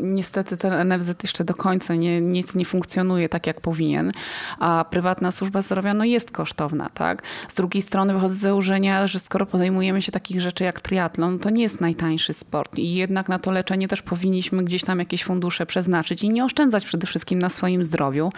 [0.00, 4.12] niestety ten NFZ jeszcze do końca nie, nie, nie funkcjonuje tak, jak powinien,
[4.58, 6.90] a prywatna służba zdrowia no, jest kosztowna.
[6.94, 7.22] Tak?
[7.48, 11.50] Z drugiej strony wychodzę z założenia, że skoro podejmujemy się takich rzeczy jak triatlon, to
[11.50, 15.66] nie jest najtańszy sport i jednak na to leczenie też powinniśmy gdzieś tam jakieś fundusze
[15.66, 18.32] przeznaczyć i nie oszczędzać przede wszystkim na swoim zdrowiu.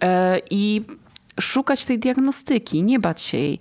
[0.00, 0.84] E, I
[1.40, 3.58] szukać tej diagnostyki, nie bać się jej.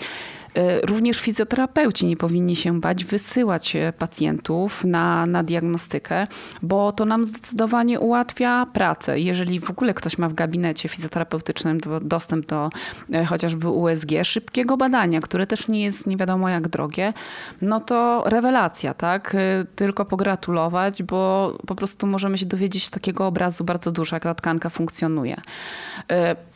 [0.56, 6.28] E, również fizjoterapeuci nie powinni się bać wysyłać e, pacjentów na, na diagnostykę,
[6.62, 9.20] bo to nam zdecydowanie ułatwia pracę.
[9.20, 12.70] Jeżeli w ogóle ktoś ma w gabinecie fizjoterapeutycznym dostęp do
[13.14, 17.14] e, chociażby USG, szybkiego badania, które też nie jest nie wiadomo jak drogie,
[17.62, 19.36] no to rewelacja, tak?
[19.76, 24.70] Tylko pogratulować, bo po prostu możemy się dowiedzieć takiego obrazu bardzo dużo, jak ta tkanka
[24.70, 25.42] funkcjonuje.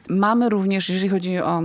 [0.10, 1.64] Mamy również, jeżeli chodzi o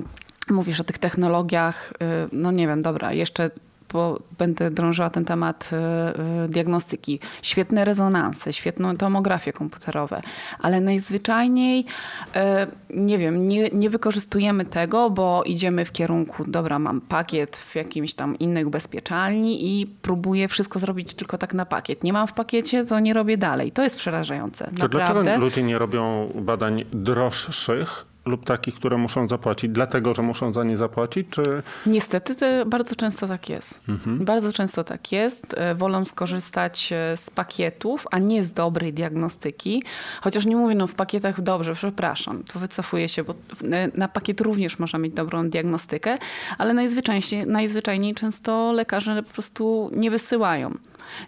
[0.51, 3.51] mówisz o tych technologiach, y, no nie wiem, dobra, jeszcze
[3.93, 7.21] bo będę drążyła ten temat y, y, diagnostyki.
[7.43, 10.23] Świetne rezonanse, świetne tomografie komputerowe,
[10.59, 11.85] ale najzwyczajniej,
[12.91, 18.15] nie wiem, nie, nie wykorzystujemy tego, bo idziemy w kierunku, dobra, mam pakiet w jakimś
[18.15, 22.05] tam innej ubezpieczalni i próbuję wszystko zrobić tylko tak na pakiet.
[22.05, 23.73] Nie mam w pakiecie, to nie robię dalej.
[23.73, 24.65] To jest przerażające.
[24.65, 25.23] To Naprawdę.
[25.23, 30.65] dlaczego ludzie nie robią badań droższych, lub takich, które muszą zapłacić, dlatego że muszą za
[30.65, 31.43] nie zapłacić, czy...
[31.87, 32.35] Niestety
[32.67, 33.81] bardzo często tak jest.
[33.89, 34.25] Mhm.
[34.25, 35.55] Bardzo często tak jest.
[35.57, 39.83] E, wolą skorzystać e, z pakietów, a nie z dobrej diagnostyki.
[40.21, 43.35] Chociaż nie mówię, no w pakietach dobrze, przepraszam, tu wycofuję się, bo
[43.95, 46.19] na pakiet również można mieć dobrą diagnostykę,
[46.59, 50.75] ale najzwyczajniej, najzwyczajniej często lekarze po prostu nie wysyłają.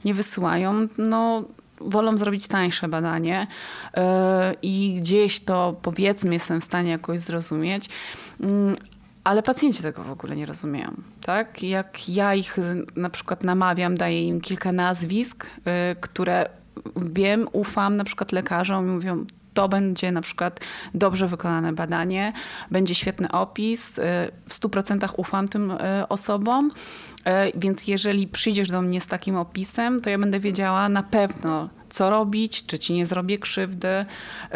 [0.05, 1.45] Nie wysyłają, no
[1.87, 3.47] wolą zrobić tańsze badanie
[3.95, 7.89] e, i gdzieś to powiedzmy jestem w stanie jakoś zrozumieć.
[8.41, 8.77] Mm,
[9.25, 10.95] ale pacjenci tego w ogóle nie rozumieją.
[11.23, 11.63] Tak?
[11.63, 12.57] Jak ja ich
[12.97, 16.49] na przykład namawiam, daję im kilka nazwisk, e, które
[16.97, 19.25] wiem, ufam na przykład lekarzom i mówią,
[19.55, 20.61] to będzie na przykład
[20.95, 22.33] dobrze wykonane badanie,
[22.71, 24.03] będzie świetny opis, e,
[24.49, 25.73] w 100% ufam tym
[26.09, 26.71] osobom
[27.25, 31.69] E, więc jeżeli przyjdziesz do mnie z takim opisem, to ja będę wiedziała na pewno,
[31.91, 34.05] co robić, czy ci nie zrobię krzywdy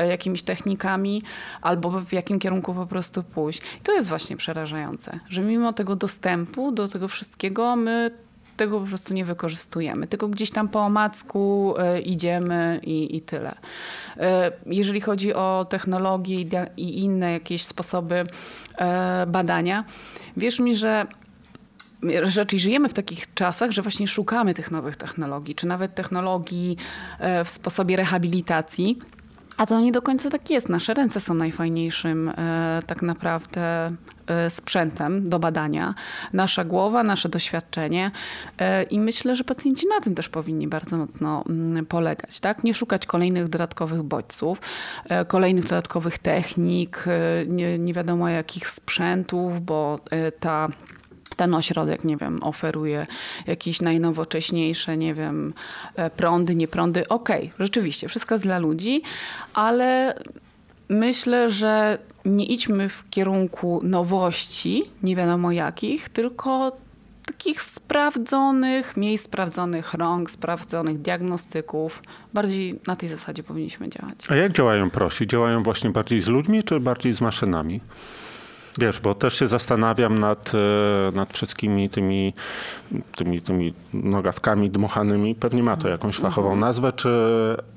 [0.09, 1.23] jakimiś technikami,
[1.63, 3.61] albo w jakim kierunku po prostu pójść.
[3.81, 8.11] I to jest właśnie przerażające, że mimo tego dostępu do tego wszystkiego, my
[8.57, 13.55] tego po prostu nie wykorzystujemy, tylko gdzieś tam po omacku e, idziemy i, i tyle.
[14.17, 18.25] E, jeżeli chodzi o technologię i inne jakieś sposoby
[18.79, 19.85] e, badania,
[20.37, 21.07] wierz mi, że
[22.37, 26.77] raczej żyjemy w takich czasach, że właśnie szukamy tych nowych technologii, czy nawet technologii
[27.45, 28.99] w sposobie rehabilitacji.
[29.57, 30.69] A to nie do końca tak jest.
[30.69, 33.93] Nasze ręce są najfajniejszym e, tak naprawdę
[34.27, 35.95] e, sprzętem do badania.
[36.33, 38.11] Nasza głowa, nasze doświadczenie.
[38.59, 42.41] E, I myślę, że pacjenci na tym też powinni bardzo mocno mm, polegać.
[42.41, 42.65] Tak?
[42.65, 44.61] Nie szukać kolejnych dodatkowych bodźców,
[45.29, 47.05] kolejnych dodatkowych technik,
[47.47, 49.99] nie, nie wiadomo jakich sprzętów, bo
[50.41, 50.69] ta
[51.37, 53.07] ten ośrodek, nie wiem, oferuje
[53.47, 55.55] jakieś najnowocześniejsze, nie wiem,
[55.95, 57.09] e, prądy, nie prądy.
[57.09, 59.03] Okej, rzeczywiście, wszystko jest dla ludzi,
[59.55, 60.15] ale
[60.89, 66.77] myślę, że nie idźmy w kierunku nowości, nie wiadomo jakich, tylko
[67.27, 72.03] takich sprawdzonych, mniej sprawdzonych rąk, sprawdzonych diagnostyków.
[72.35, 74.17] Bardziej na tej zasadzie powinniśmy działać.
[74.29, 75.27] A jak działają prosi?
[75.27, 77.81] Działają właśnie bardziej z ludźmi, czy bardziej z maszynami?
[78.79, 82.35] Wiesz, bo też się zastanawiam nad, e, nad wszystkimi tymi,
[83.17, 85.35] tymi, tymi nogawkami dmuchanymi.
[85.35, 87.11] Pewnie ma to jakąś fachową nazwę, czy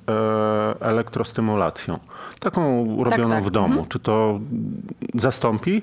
[0.07, 1.99] e, elektrostymulacją.
[2.39, 3.43] Taką robioną tak.
[3.43, 3.85] w domu.
[3.89, 4.39] Czy to
[5.15, 5.81] zastąpi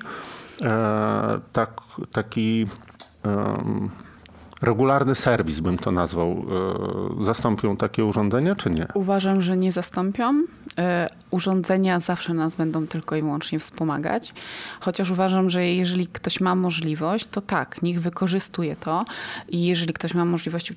[0.61, 2.67] e, tak, taki
[4.61, 6.45] regularny serwis, bym to nazwał,
[7.19, 8.87] e, zastąpią takie urządzenia, czy nie?
[8.93, 10.43] Uważam, że nie zastąpią.
[10.77, 14.33] E, Urządzenia zawsze nas będą tylko i wyłącznie wspomagać.
[14.79, 19.05] Chociaż uważam, że jeżeli ktoś ma możliwość, to tak, niech wykorzystuje to.
[19.49, 20.73] I jeżeli ktoś ma możliwości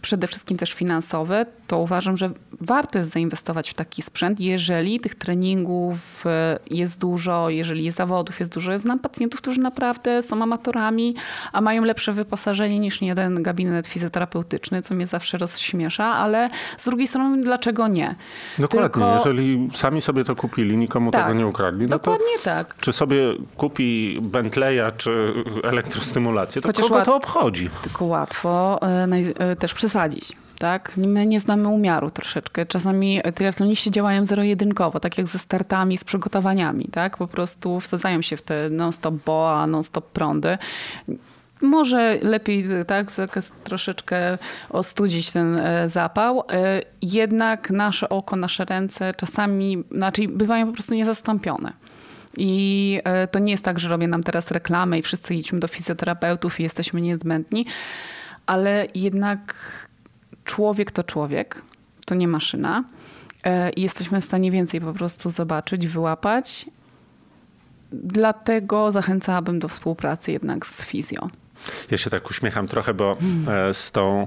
[0.00, 5.14] przede wszystkim też finansowe, to uważam, że warto jest zainwestować w taki sprzęt, jeżeli tych
[5.14, 8.72] treningów e, jest dużo, jeżeli zawodów jest dużo.
[8.72, 11.14] Ja znam pacjentów, którzy naprawdę są amatorami,
[11.52, 17.06] a mają lepsze wyposażenie niż jeden gabinet fizjoterapeutyczny, co mnie zawsze rozśmiesza, ale z drugiej
[17.06, 18.14] strony dlaczego nie?
[18.58, 22.38] Dokładnie, Tylko- jeżeli sami sobie to kupili, nikomu Tak, tego nie ukradli, no to Dokładnie
[22.44, 22.74] tak.
[22.80, 23.16] czy sobie
[23.56, 27.70] kupi Bentleya czy elektrostymulację, to Chociaż kogo łat- to obchodzi?
[27.82, 29.08] Tylko łatwo e,
[29.38, 30.32] e, też przesadzić.
[30.58, 30.92] Tak?
[30.96, 32.66] My nie znamy umiaru troszeczkę.
[32.66, 36.88] Czasami triatloniści działają zero-jedynkowo, tak jak ze startami, z przygotowaniami.
[36.92, 37.16] Tak?
[37.16, 40.58] Po prostu wsadzają się w te non-stop boa, non-stop prądy.
[41.62, 43.12] Może lepiej tak,
[43.64, 44.38] troszeczkę
[44.70, 46.44] ostudzić ten e, zapał.
[46.52, 51.72] E, Jednak nasze oko, nasze ręce czasami, znaczy bywają po prostu niezastąpione.
[52.36, 55.68] I e, to nie jest tak, że robię nam teraz reklamę i wszyscy idźmy do
[55.68, 57.66] fizjoterapeutów i jesteśmy niezbędni,
[58.46, 59.54] ale jednak
[60.44, 61.62] człowiek to człowiek,
[62.06, 62.84] to nie maszyna.
[63.76, 66.66] I jesteśmy w stanie więcej po prostu zobaczyć, wyłapać.
[67.92, 71.28] Dlatego zachęcałabym do współpracy jednak z fizjo.
[71.90, 73.16] Ja się tak uśmiecham trochę, bo
[73.48, 74.26] e, z tą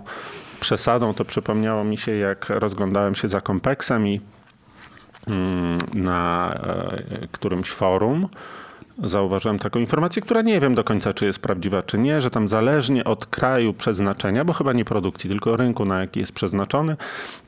[0.60, 4.22] przesadą to przypomniało mi się, jak rozglądałem się za kompeksem i
[5.28, 8.28] mm, na e, którymś forum
[9.04, 12.48] zauważyłem taką informację, która nie wiem do końca, czy jest prawdziwa, czy nie, że tam
[12.48, 16.98] zależnie od kraju przeznaczenia, bo chyba nie produkcji, tylko rynku, na jaki jest przeznaczony,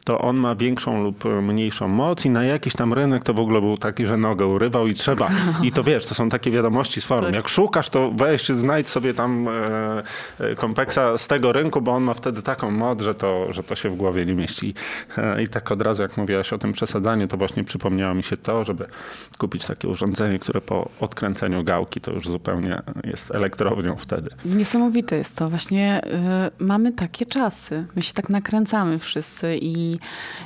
[0.05, 3.61] to on ma większą lub mniejszą moc i na jakiś tam rynek to w ogóle
[3.61, 5.29] był taki, że nogę urywał i trzeba.
[5.63, 7.25] I to wiesz, to są takie wiadomości z forum.
[7.25, 7.35] Tak.
[7.35, 10.03] Jak szukasz, to weź, znajdź sobie tam e,
[10.39, 13.75] e, kompleksa z tego rynku, bo on ma wtedy taką moc, że to, że to
[13.75, 14.73] się w głowie nie mieści.
[15.17, 18.37] E, I tak od razu, jak mówiłaś o tym przesadzaniu, to właśnie przypomniało mi się
[18.37, 18.87] to, żeby
[19.37, 24.29] kupić takie urządzenie, które po odkręceniu gałki to już zupełnie jest elektrownią wtedy.
[24.45, 25.49] Niesamowite jest to.
[25.49, 26.01] Właśnie
[26.59, 27.85] y, mamy takie czasy.
[27.95, 29.94] My się tak nakręcamy wszyscy i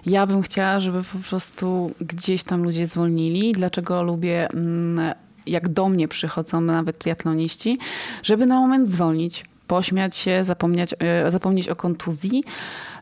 [0.05, 3.51] ja bym chciała, żeby po prostu gdzieś tam ludzie zwolnili.
[3.51, 5.13] Dlaczego lubię, mm,
[5.45, 7.77] jak do mnie przychodzą nawet triatloniści,
[8.23, 10.93] żeby na moment zwolnić, pośmiać się, zapomnieć,
[11.27, 12.43] y, zapomnieć o kontuzji.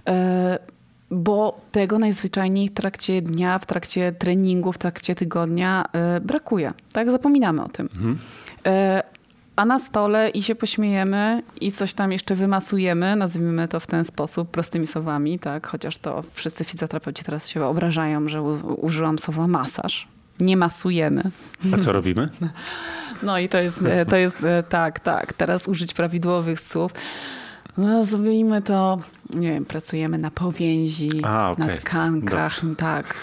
[0.09, 0.11] y,
[1.11, 5.85] Bo tego najzwyczajniej w trakcie dnia, w trakcie treningu, w trakcie tygodnia
[6.17, 6.73] y, brakuje.
[6.91, 7.89] Tak, zapominamy o tym.
[8.65, 9.03] E,
[9.57, 14.05] A na stole i się pośmiejemy i coś tam jeszcze wymasujemy, nazwijmy to w ten
[14.05, 15.67] sposób, prostymi słowami, tak?
[15.67, 18.41] Chociaż to wszyscy fizjoterapeuci teraz się obrażają, że
[18.81, 20.07] użyłam słowa masaż.
[20.39, 21.23] Nie masujemy.
[21.73, 22.29] A co robimy?
[23.23, 25.33] No i to jest, to jest e, tak, tak.
[25.33, 26.91] Teraz użyć prawidłowych słów.
[27.77, 28.99] No, zrobimy to,
[29.33, 31.67] nie wiem, pracujemy na powięzi, A, okej.
[31.67, 33.15] na tkankach, tak.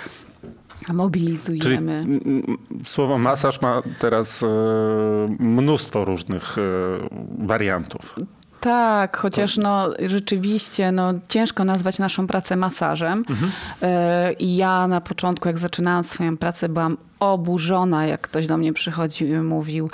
[0.93, 2.03] Mobilizujemy.
[2.05, 2.43] Czyli
[2.87, 4.47] słowo masaż ma teraz e,
[5.39, 6.63] mnóstwo różnych e,
[7.39, 8.15] wariantów.
[8.65, 13.25] Tak, chociaż no rzeczywiście no, ciężko nazwać naszą pracę masażem.
[13.83, 18.73] E, I ja na początku, jak zaczynałam swoją pracę, byłam oburzona, jak ktoś do mnie
[18.73, 19.91] przychodził i mówił,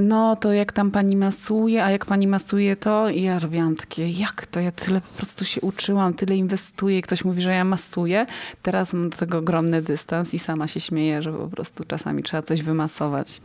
[0.00, 3.08] no to jak tam pani masuje, a jak pani masuje to?
[3.08, 4.60] I ja robiłam takie, jak to?
[4.60, 6.98] Ja tyle po prostu się uczyłam, tyle inwestuję.
[6.98, 8.26] I ktoś mówi, że ja masuję.
[8.62, 12.42] Teraz mam do tego ogromny dystans i sama się śmieję, że po prostu czasami trzeba
[12.42, 13.40] coś wymasować.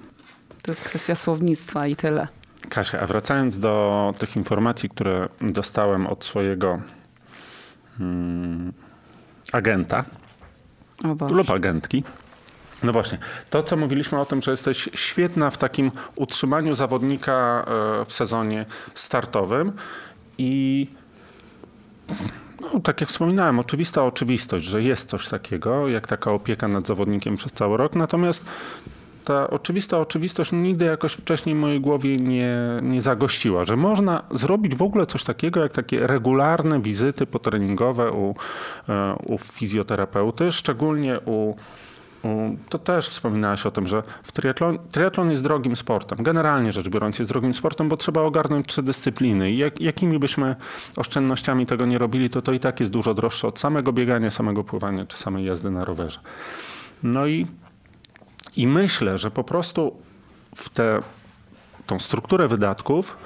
[0.62, 2.28] To jest kwestia słownictwa i tyle.
[2.70, 6.82] Kasia, a wracając do tych informacji, które dostałem od swojego
[8.00, 8.74] mm,
[9.52, 10.06] agenta
[11.30, 12.04] lub agentki.
[12.84, 13.18] No właśnie,
[13.50, 17.66] to co mówiliśmy o tym, że jesteś świetna w takim utrzymaniu zawodnika
[18.02, 19.72] e, w sezonie startowym
[20.38, 20.88] i
[22.62, 27.36] no, tak jak wspominałem, oczywista oczywistość, że jest coś takiego, jak taka opieka nad zawodnikiem
[27.36, 28.46] przez cały rok, natomiast
[29.30, 34.76] ta oczywista oczywistość nigdy jakoś wcześniej w mojej głowie nie, nie zagościła, że można zrobić
[34.76, 38.36] w ogóle coś takiego, jak takie regularne wizyty potreningowe u,
[38.90, 41.56] e, u fizjoterapeuty, szczególnie u
[42.70, 46.24] to też wspominałaś o tym, że w triatlon, triatlon jest drogim sportem.
[46.24, 49.52] Generalnie rzecz biorąc jest drogim sportem, bo trzeba ogarnąć trzy dyscypliny.
[49.52, 50.56] I jak, jakimi byśmy
[50.96, 54.64] oszczędnościami tego nie robili, to to i tak jest dużo droższe od samego biegania, samego
[54.64, 56.20] pływania czy samej jazdy na rowerze.
[57.04, 57.48] No i,
[58.58, 59.96] i myślę, że po prostu
[60.56, 61.02] w tę
[61.88, 63.18] tą strukturę wydatków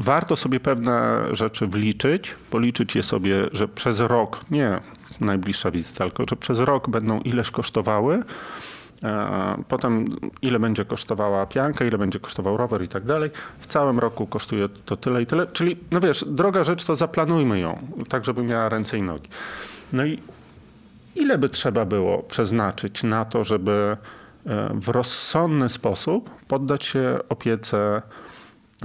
[0.00, 4.80] warto sobie pewne rzeczy wliczyć, policzyć je sobie, że przez rok, nie
[5.20, 8.22] najbliższa wizyta, tylko że przez rok będą ileś kosztowały.
[9.02, 10.06] e, Potem
[10.42, 13.30] ile będzie kosztowała pianka, ile będzie kosztował rower i tak dalej.
[13.58, 15.46] W całym roku kosztuje to tyle i tyle.
[15.46, 19.28] Czyli, no wiesz, droga rzecz, to zaplanujmy ją, tak żeby miała ręce i nogi.
[19.92, 20.18] No i
[21.14, 23.96] ile by trzeba było przeznaczyć na to, żeby
[24.74, 28.02] w rozsądny sposób poddać się opiece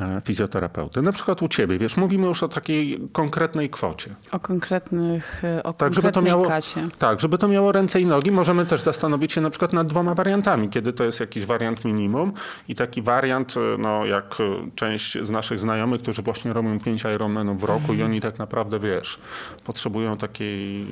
[0.01, 1.01] e, fizjoterapeuty.
[1.01, 4.15] Na przykład u ciebie, wiesz, mówimy już o takiej konkretnej kwocie.
[4.31, 6.87] O konkretnych, o Tak, żeby to miało, kasie.
[6.99, 8.31] tak, żeby to miało ręce i nogi.
[8.31, 12.33] Możemy też zastanowić się na przykład nad dwoma wariantami, kiedy to jest jakiś wariant minimum
[12.67, 17.03] i taki wariant, e, no jak e, część z naszych znajomych, którzy właśnie robią 5
[17.15, 19.19] Ironmanów w roku i oni tak naprawdę, wiesz,
[19.65, 20.85] potrzebują takiej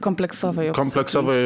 [0.00, 0.90] Kompleksowej obsługi.
[0.90, 1.38] kompleksowej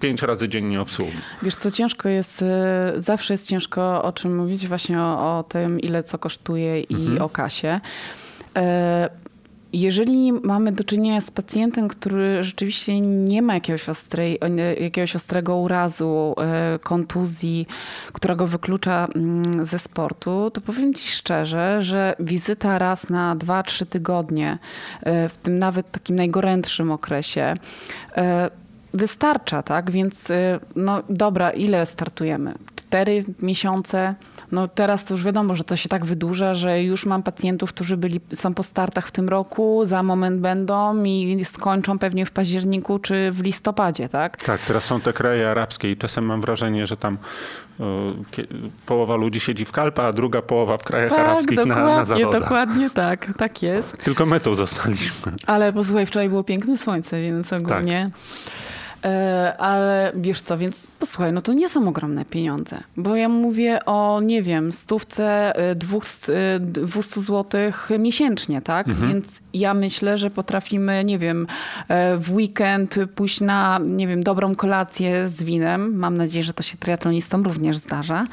[0.00, 1.12] pięć razy dziennie obsługi.
[1.42, 5.80] Wiesz co, ciężko jest, e, zawsze jest ciężko o czym mówić, właśnie o, o tym,
[5.80, 7.22] ile co kosztuje i Mhm.
[7.22, 7.80] o kasie.
[9.72, 14.38] Jeżeli mamy do czynienia z pacjentem, który rzeczywiście nie ma jakiegoś, ostrej,
[14.80, 17.66] jakiegoś ostrego urazu, e, kontuzji,
[18.12, 23.86] która go wyklucza mm, ze sportu, to powiem Ci szczerze, że wizyta raz na 2-3
[23.86, 24.58] tygodnie,
[25.02, 27.54] e, w tym nawet takim najgorętszym okresie,
[28.16, 28.50] e,
[28.94, 29.90] wystarcza, tak?
[29.90, 30.28] Więc
[30.76, 32.54] no dobra, ile startujemy?
[32.76, 34.14] Cztery miesiące?
[34.52, 37.96] No teraz to już wiadomo, że to się tak wydłuża, że już mam pacjentów, którzy
[37.96, 42.98] byli, są po startach w tym roku, za moment będą i skończą pewnie w październiku
[42.98, 44.36] czy w listopadzie, tak?
[44.36, 47.18] Tak, teraz są te kraje arabskie i czasem mam wrażenie, że tam
[47.80, 47.84] e,
[48.86, 52.42] połowa ludzi siedzi w kalpa, a druga połowa w krajach arabskich na, na zawodach.
[52.42, 54.04] dokładnie tak, tak jest.
[54.04, 55.32] Tylko my tu zostaliśmy.
[55.46, 58.00] Ale posłuchaj, wczoraj było piękne słońce, więc ogólnie.
[58.00, 58.72] E,
[59.58, 64.20] Ale wiesz co, więc posłuchaj, no to nie są ogromne pieniądze, bo ja mówię o,
[64.20, 68.86] nie wiem, stówce, e, dwóch, e, 200 złotych miesięcznie, tak?
[68.94, 71.46] Więc ja myślę, że potrafimy, nie wiem,
[71.88, 75.96] e, w weekend pójść na, nie wiem, dobrą kolację z winem.
[75.96, 78.26] Mam nadzieję, że to się triatlonistom również zdarza.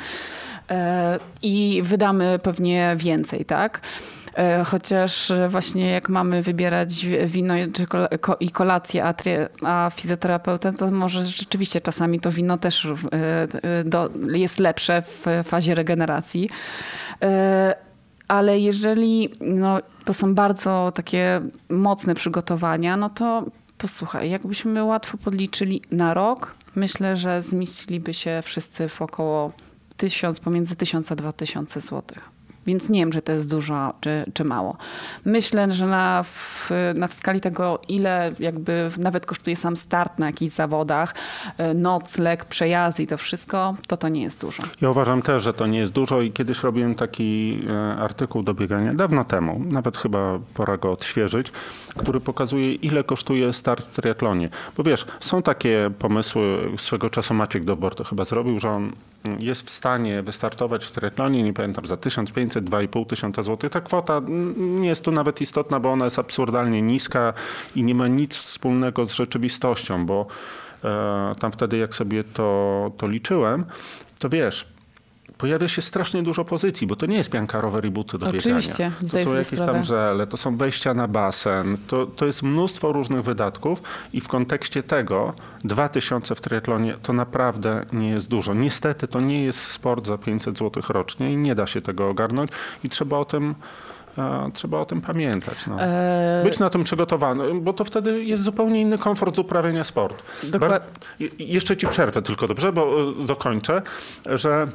[0.70, 3.82] E, I wydamy pewnie więcej, tak?
[4.34, 7.54] E, Chociaż właśnie jak mamy wybierać wino
[8.40, 9.14] i kolację, a,
[9.64, 16.50] a fizjoterapeutę, to może rzeczywiście czasami to wino też e, jest lepsze w fazie regeneracji.
[17.22, 17.76] E,
[18.28, 23.46] Ale jeżeli no, to są bardzo takie mocne przygotowania, no to
[23.78, 29.52] posłuchaj, jakbyśmy łatwo podliczyli na rok, myślę, że zmieściliby się wszyscy w około
[29.98, 32.39] tysiąc, pomiędzy 1000 a 2000 złotych.
[32.70, 34.78] Więc nie wiem, czy to jest dużo, czy, czy mało.
[35.26, 40.26] Myślę, że na, w, na w skali tego, ile jakby nawet kosztuje sam start na
[40.26, 41.16] jakichś zawodach,
[41.58, 44.64] e, nocleg, przejazdy i to wszystko, to to nie jest dużo.
[44.82, 48.54] Ja uważam też, że to nie jest dużo i kiedyś robiłem taki e, artykuł do
[48.54, 51.52] biegania dawno temu, nawet chyba pora go odświeżyć,
[51.98, 54.50] który pokazuje ile kosztuje start w triatlonie.
[54.78, 58.92] Bo wiesz, są takie pomysły, swego czasu Maciek Dobor to chyba zrobił, że on
[59.40, 63.72] jest w stanie wystartować w triatlonie, nie pamiętam, za 1500, 2500 tysiąca złotych.
[63.72, 64.22] Ta kwota
[64.58, 67.34] nie jest tu nawet istotna, bo ona jest absurdalnie niska
[67.76, 70.28] i nie ma nic wspólnego z rzeczywistością, bo
[70.84, 73.66] e, tam wtedy jak sobie to, to liczyłem,
[74.20, 74.79] to wiesz,
[75.40, 78.72] pojawia się strasznie dużo pozycji, bo to nie jest pianka rower i buty do Oczywiście,
[78.74, 78.92] biegania.
[79.12, 79.74] To są jakieś sprawę.
[79.74, 83.82] tam żele, to są wejścia na basen, to, to jest mnóstwo różnych wydatków
[84.14, 85.34] i w kontekście tego
[85.64, 88.54] 2000 w triatlonie to naprawdę nie jest dużo.
[88.54, 92.52] Niestety to nie jest sport za 500 zł rocznie i nie da się tego ogarnąć
[92.84, 93.56] i trzeba o tym
[94.18, 95.68] e, Trzeba o tym pamiętać.
[95.68, 95.82] No.
[95.82, 100.24] E, Być na tym przygotowany, bo to wtedy jest zupełnie inny komfort z uprawiania sportu.
[100.44, 100.82] Dokład- Bar-
[101.40, 102.82] jeszcze ci przerwę tylko dobrze, bo
[103.22, 103.82] e, dokończę,
[104.26, 104.68] że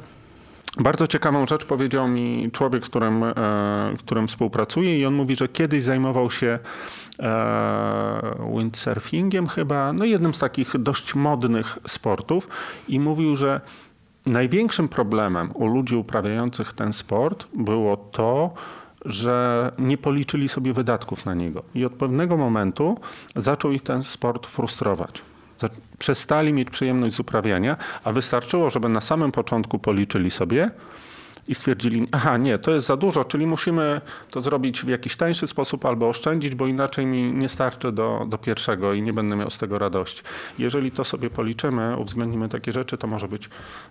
[0.77, 3.33] bardzo ciekawą rzecz powiedział mi człowiek, z którym, e,
[3.99, 6.59] którym współpracuję i on mówi, że kiedyś zajmował się
[7.19, 12.47] e, windsurfingiem chyba, no jednym z takich dość modnych sportów
[12.87, 13.61] i mówił, że
[14.25, 18.53] największym problemem u ludzi uprawiających ten sport było to,
[19.05, 21.63] że nie policzyli sobie wydatków na niego.
[21.75, 22.97] I od pewnego momentu
[23.35, 25.21] zaczął ich ten sport frustrować.
[25.99, 30.71] Przestali mieć przyjemność z uprawiania, a wystarczyło, żeby na samym początku policzyli sobie
[31.47, 35.47] i stwierdzili, aha, nie, to jest za dużo, czyli musimy to zrobić w jakiś tańszy
[35.47, 39.49] sposób albo oszczędzić, bo inaczej mi nie starczy do, do pierwszego i nie będę miał
[39.49, 40.21] z tego radości.
[40.59, 43.49] Jeżeli to sobie policzymy, uwzględnimy takie rzeczy, to może być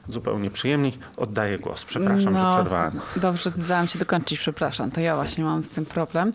[0.09, 0.92] zupełnie przyjemniej.
[1.16, 1.84] Oddaję głos.
[1.84, 3.00] Przepraszam, że No, przerwałem.
[3.16, 4.90] Dobrze, dałam ci dokończyć, przepraszam.
[4.90, 6.32] To ja właśnie mam z tym problem,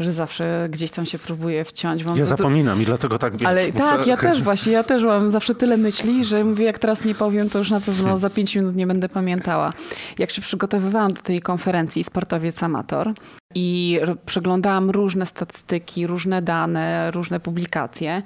[0.00, 2.04] że zawsze gdzieś tam się próbuję wciąć.
[2.16, 5.30] Ja zapominam i dlatego tak wiesz, Ale muszę- tak, ja też właśnie, ja też mam
[5.30, 8.56] zawsze tyle myśli, że mówię, jak teraz nie powiem, to już na pewno za pięć
[8.56, 9.72] minut nie będę pamiętała.
[10.18, 13.14] Jak się przygotowywałam do tej konferencji Sportowiec Amator
[13.54, 18.22] i przeglądałam różne statystyki, różne dane, różne publikacje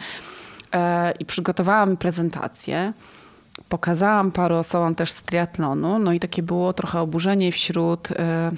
[0.73, 2.93] e, i przygotowałam prezentację,
[3.69, 8.51] pokazałam paru osobom też z triatlonu, no i takie było trochę oburzenie wśród e,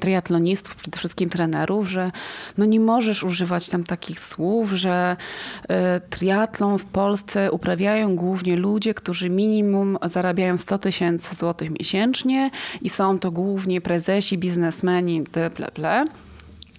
[0.00, 2.10] triatlonistów, przede wszystkim trenerów, że
[2.58, 5.16] no nie możesz używać tam takich słów, że
[5.68, 12.50] e, triatlon w Polsce uprawiają głównie ludzie, którzy minimum zarabiają 100 tysięcy złotych miesięcznie
[12.82, 16.04] i są to głównie prezesi, biznesmeni, ple, ple, ple.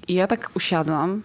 [0.07, 1.21] I ja tak usiadłam,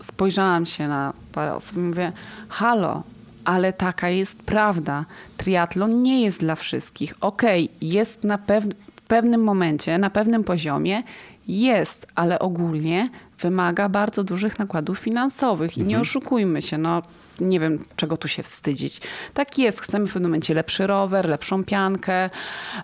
[0.00, 2.12] spojrzałam się na parę osób i mówię,
[2.48, 3.02] halo,
[3.44, 5.04] ale taka jest prawda.
[5.36, 7.14] Triatlon nie jest dla wszystkich.
[7.20, 11.02] Okej, jest na pew- w pewnym momencie, na pewnym poziomie,
[11.48, 17.02] jest, ale ogólnie wymaga bardzo dużych nakładów finansowych i nie oszukujmy się, no
[17.40, 19.00] nie wiem czego tu się wstydzić.
[19.34, 22.30] Tak jest, chcemy w pewnym momencie lepszy rower, lepszą piankę,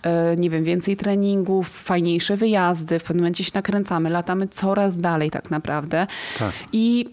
[0.02, 5.30] e, nie wiem, więcej treningów, fajniejsze wyjazdy, w pewnym momencie się nakręcamy, latamy coraz dalej
[5.30, 6.06] tak naprawdę.
[6.38, 6.52] Tak.
[6.72, 7.06] I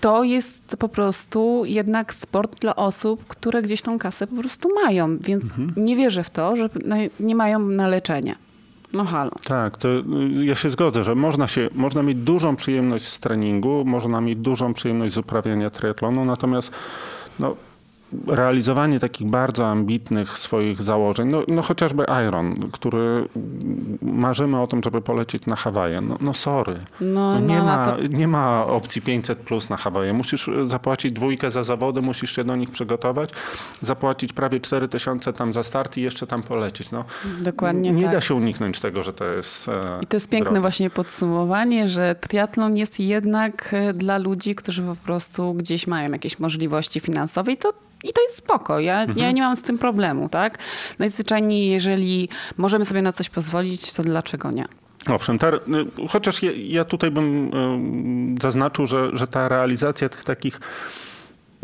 [0.00, 5.18] to jest po prostu jednak sport dla osób, które gdzieś tą kasę po prostu mają,
[5.18, 5.44] więc
[5.76, 6.70] nie wierzę w to, że
[7.20, 8.43] nie mają na leczenie.
[8.94, 9.30] No halo.
[9.44, 10.02] Tak, to y,
[10.44, 14.74] ja się zgodzę, że można, się, można mieć dużą przyjemność z treningu, można mieć dużą
[14.74, 16.70] przyjemność z uprawiania triatlonu, natomiast
[17.38, 17.56] no,
[18.26, 23.28] realizowanie takich bardzo ambitnych swoich założeń, no, no chociażby Iron, który
[24.02, 26.76] marzymy o tym, żeby polecieć na Hawaje, no, no sorry.
[27.00, 30.12] No, No nie, no, ma, to- nie ma opcji 500 plus na Hawaje.
[30.12, 33.30] Musisz zapłacić dwójkę za zawody, musisz się do nich przygotować,
[33.82, 36.90] zapłacić prawie 4000 tam za start i jeszcze tam polecieć.
[36.90, 37.04] No,
[37.40, 38.12] Dokładnie nie tak.
[38.12, 39.68] da się uniknąć tego, że to jest.
[39.68, 44.82] e, I to jest piękne właśnie podsumowanie, że triatlon jest jednak e, dla ludzi, którzy
[44.82, 47.72] po prostu gdzieś mają jakieś możliwości finansowe i to,
[48.04, 48.80] i to jest spoko.
[48.80, 49.18] Ja, Mhm.
[49.18, 50.58] ja nie mam z tym problemu, tak?
[50.98, 54.64] Najzwyczajniej, jeżeli możemy sobie na coś pozwolić, to dlaczego nie?
[55.08, 55.60] Owszem, ta, y,
[56.08, 57.50] chociaż ja, ja tutaj bym
[58.42, 60.60] zaznaczył, że, że ta realizacja tych takich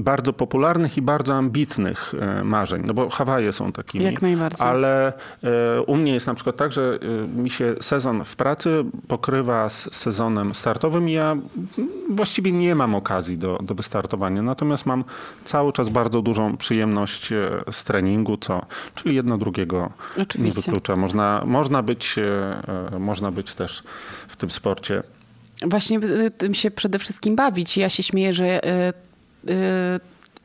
[0.03, 4.05] bardzo popularnych i bardzo ambitnych e, marzeń, no bo Hawaje są takimi.
[4.05, 4.67] Jak najbardziej.
[4.67, 8.85] Ale e, u mnie jest na przykład tak, że e, mi się sezon w pracy
[9.09, 11.37] pokrywa z sezonem startowym i ja
[12.11, 14.43] właściwie nie mam okazji do, do wystartowania.
[14.43, 15.05] Natomiast mam
[15.45, 17.29] cały czas bardzo dużą przyjemność
[17.73, 20.63] z treningu, co, czyli jedno drugiego nie Oczywiście.
[20.63, 20.97] wyklucza.
[20.97, 22.17] Można, można, być,
[22.99, 23.83] można być też
[24.29, 25.03] w tym sporcie
[25.67, 27.77] Właśnie tym się przede wszystkim bawić.
[27.77, 28.61] Ja się śmieję, że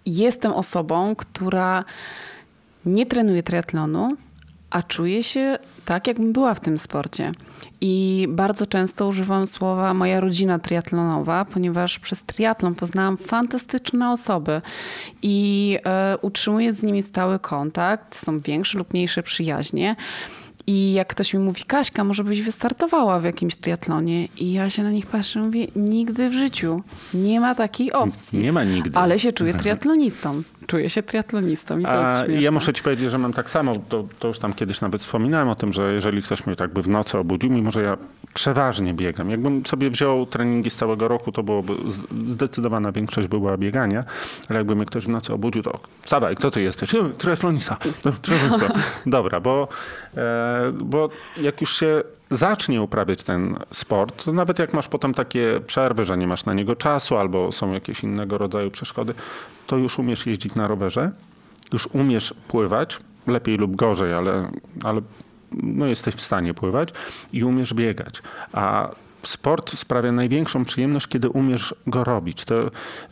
[0.06, 1.86] jestem osobą, która
[2.86, 4.18] nie trenuje triatlonu,
[4.70, 7.32] a czuje się tak, jakbym była w tym sporcie.
[7.82, 14.62] I bardzo często używam słowa moja rodzina triatlonowa, ponieważ przez triatlon poznałam fantastyczne osoby
[15.22, 18.16] i e, utrzymuję z nimi stały kontakt.
[18.16, 19.96] Są większe lub mniejsze przyjaźnie.
[20.68, 24.26] I jak ktoś mi mówi, Kaśka, może byś wystartowała w jakimś triatlonie?
[24.26, 26.82] I ja się na nich patrzę i mówię, nigdy w życiu.
[27.14, 28.40] Nie ma takiej opcji.
[28.40, 28.98] Nie ma nigdy.
[29.00, 30.44] Ale się czuję triatlonistą.
[30.68, 32.44] Czuję się triatlonistą i to A jest śmieszne.
[32.44, 35.50] ja muszę ci powiedzieć, że mam tak samo, to, to już tam kiedyś nawet wspominałem
[35.50, 37.98] o tym, że jeżeli ktoś mnie tak by w nocy obudził, mimo że ja
[38.34, 39.30] przeważnie biegam.
[39.30, 41.74] Jakbym sobie wziął treningi z całego roku, to byłoby
[42.28, 44.04] zdecydowana większość była biegania,
[44.50, 46.96] ale jakby mnie ktoś w nocy obudził, to wstawaj, kto ty jesteś?
[46.96, 47.78] "E, Triatlonista.
[48.06, 48.74] "No, triatlonista.
[49.06, 49.68] Dobra, bo,
[50.18, 51.10] e, bo
[51.42, 56.28] jak już się zacznie uprawiać ten sport, nawet jak masz potem takie przerwy, że nie
[56.28, 59.14] masz na niego czasu albo są jakieś innego rodzaju przeszkody,
[59.68, 61.12] to już umiesz jeździć na rowerze,
[61.74, 64.52] już umiesz pływać, lepiej lub gorzej, ale,
[64.84, 65.02] ale
[65.52, 66.90] no jesteś w stanie pływać
[67.34, 68.22] i umiesz biegać.
[68.54, 68.90] A
[69.28, 72.46] sport sprawia największą przyjemność, kiedy umiesz go robić.
[72.46, 72.56] To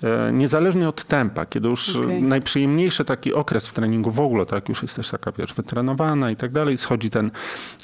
[0.03, 2.23] e, niezależnie od tempa, kiedy już Okej.
[2.23, 6.51] najprzyjemniejszy taki okres w treningu w ogóle, tak już jesteś taka, wiesz, wytrenowana i tak
[6.51, 7.31] dalej, schodzi ten,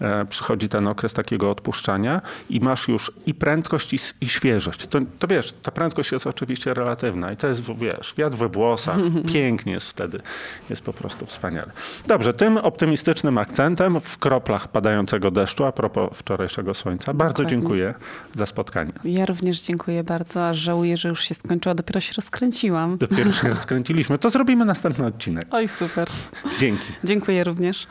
[0.01, 4.87] e, przychodzi ten okres takiego odpuszczania i masz już i prędkość i, i świeżość.
[4.87, 8.97] To, to wiesz, ta prędkość jest oczywiście relatywna i to jest, wiesz, wiatr we włosach,
[9.33, 10.19] pięknie jest wtedy,
[10.69, 11.71] jest po prostu wspaniale.
[12.07, 17.93] Dobrze, tym optymistycznym akcentem w kroplach padającego deszczu, a propos wczorajszego słońca, bardzo dziękuję
[18.35, 18.91] za spotkanie.
[19.03, 22.97] Ja również dziękuję bardzo, aż żałuję, że już się skończyło, dopiero się rozkręciłam.
[22.97, 24.17] Dopiero się rozkręciliśmy.
[24.17, 25.45] To zrobimy następny odcinek.
[25.51, 26.07] Oj, super.
[26.59, 26.87] Dzięki.
[27.03, 27.87] Dziękuję również.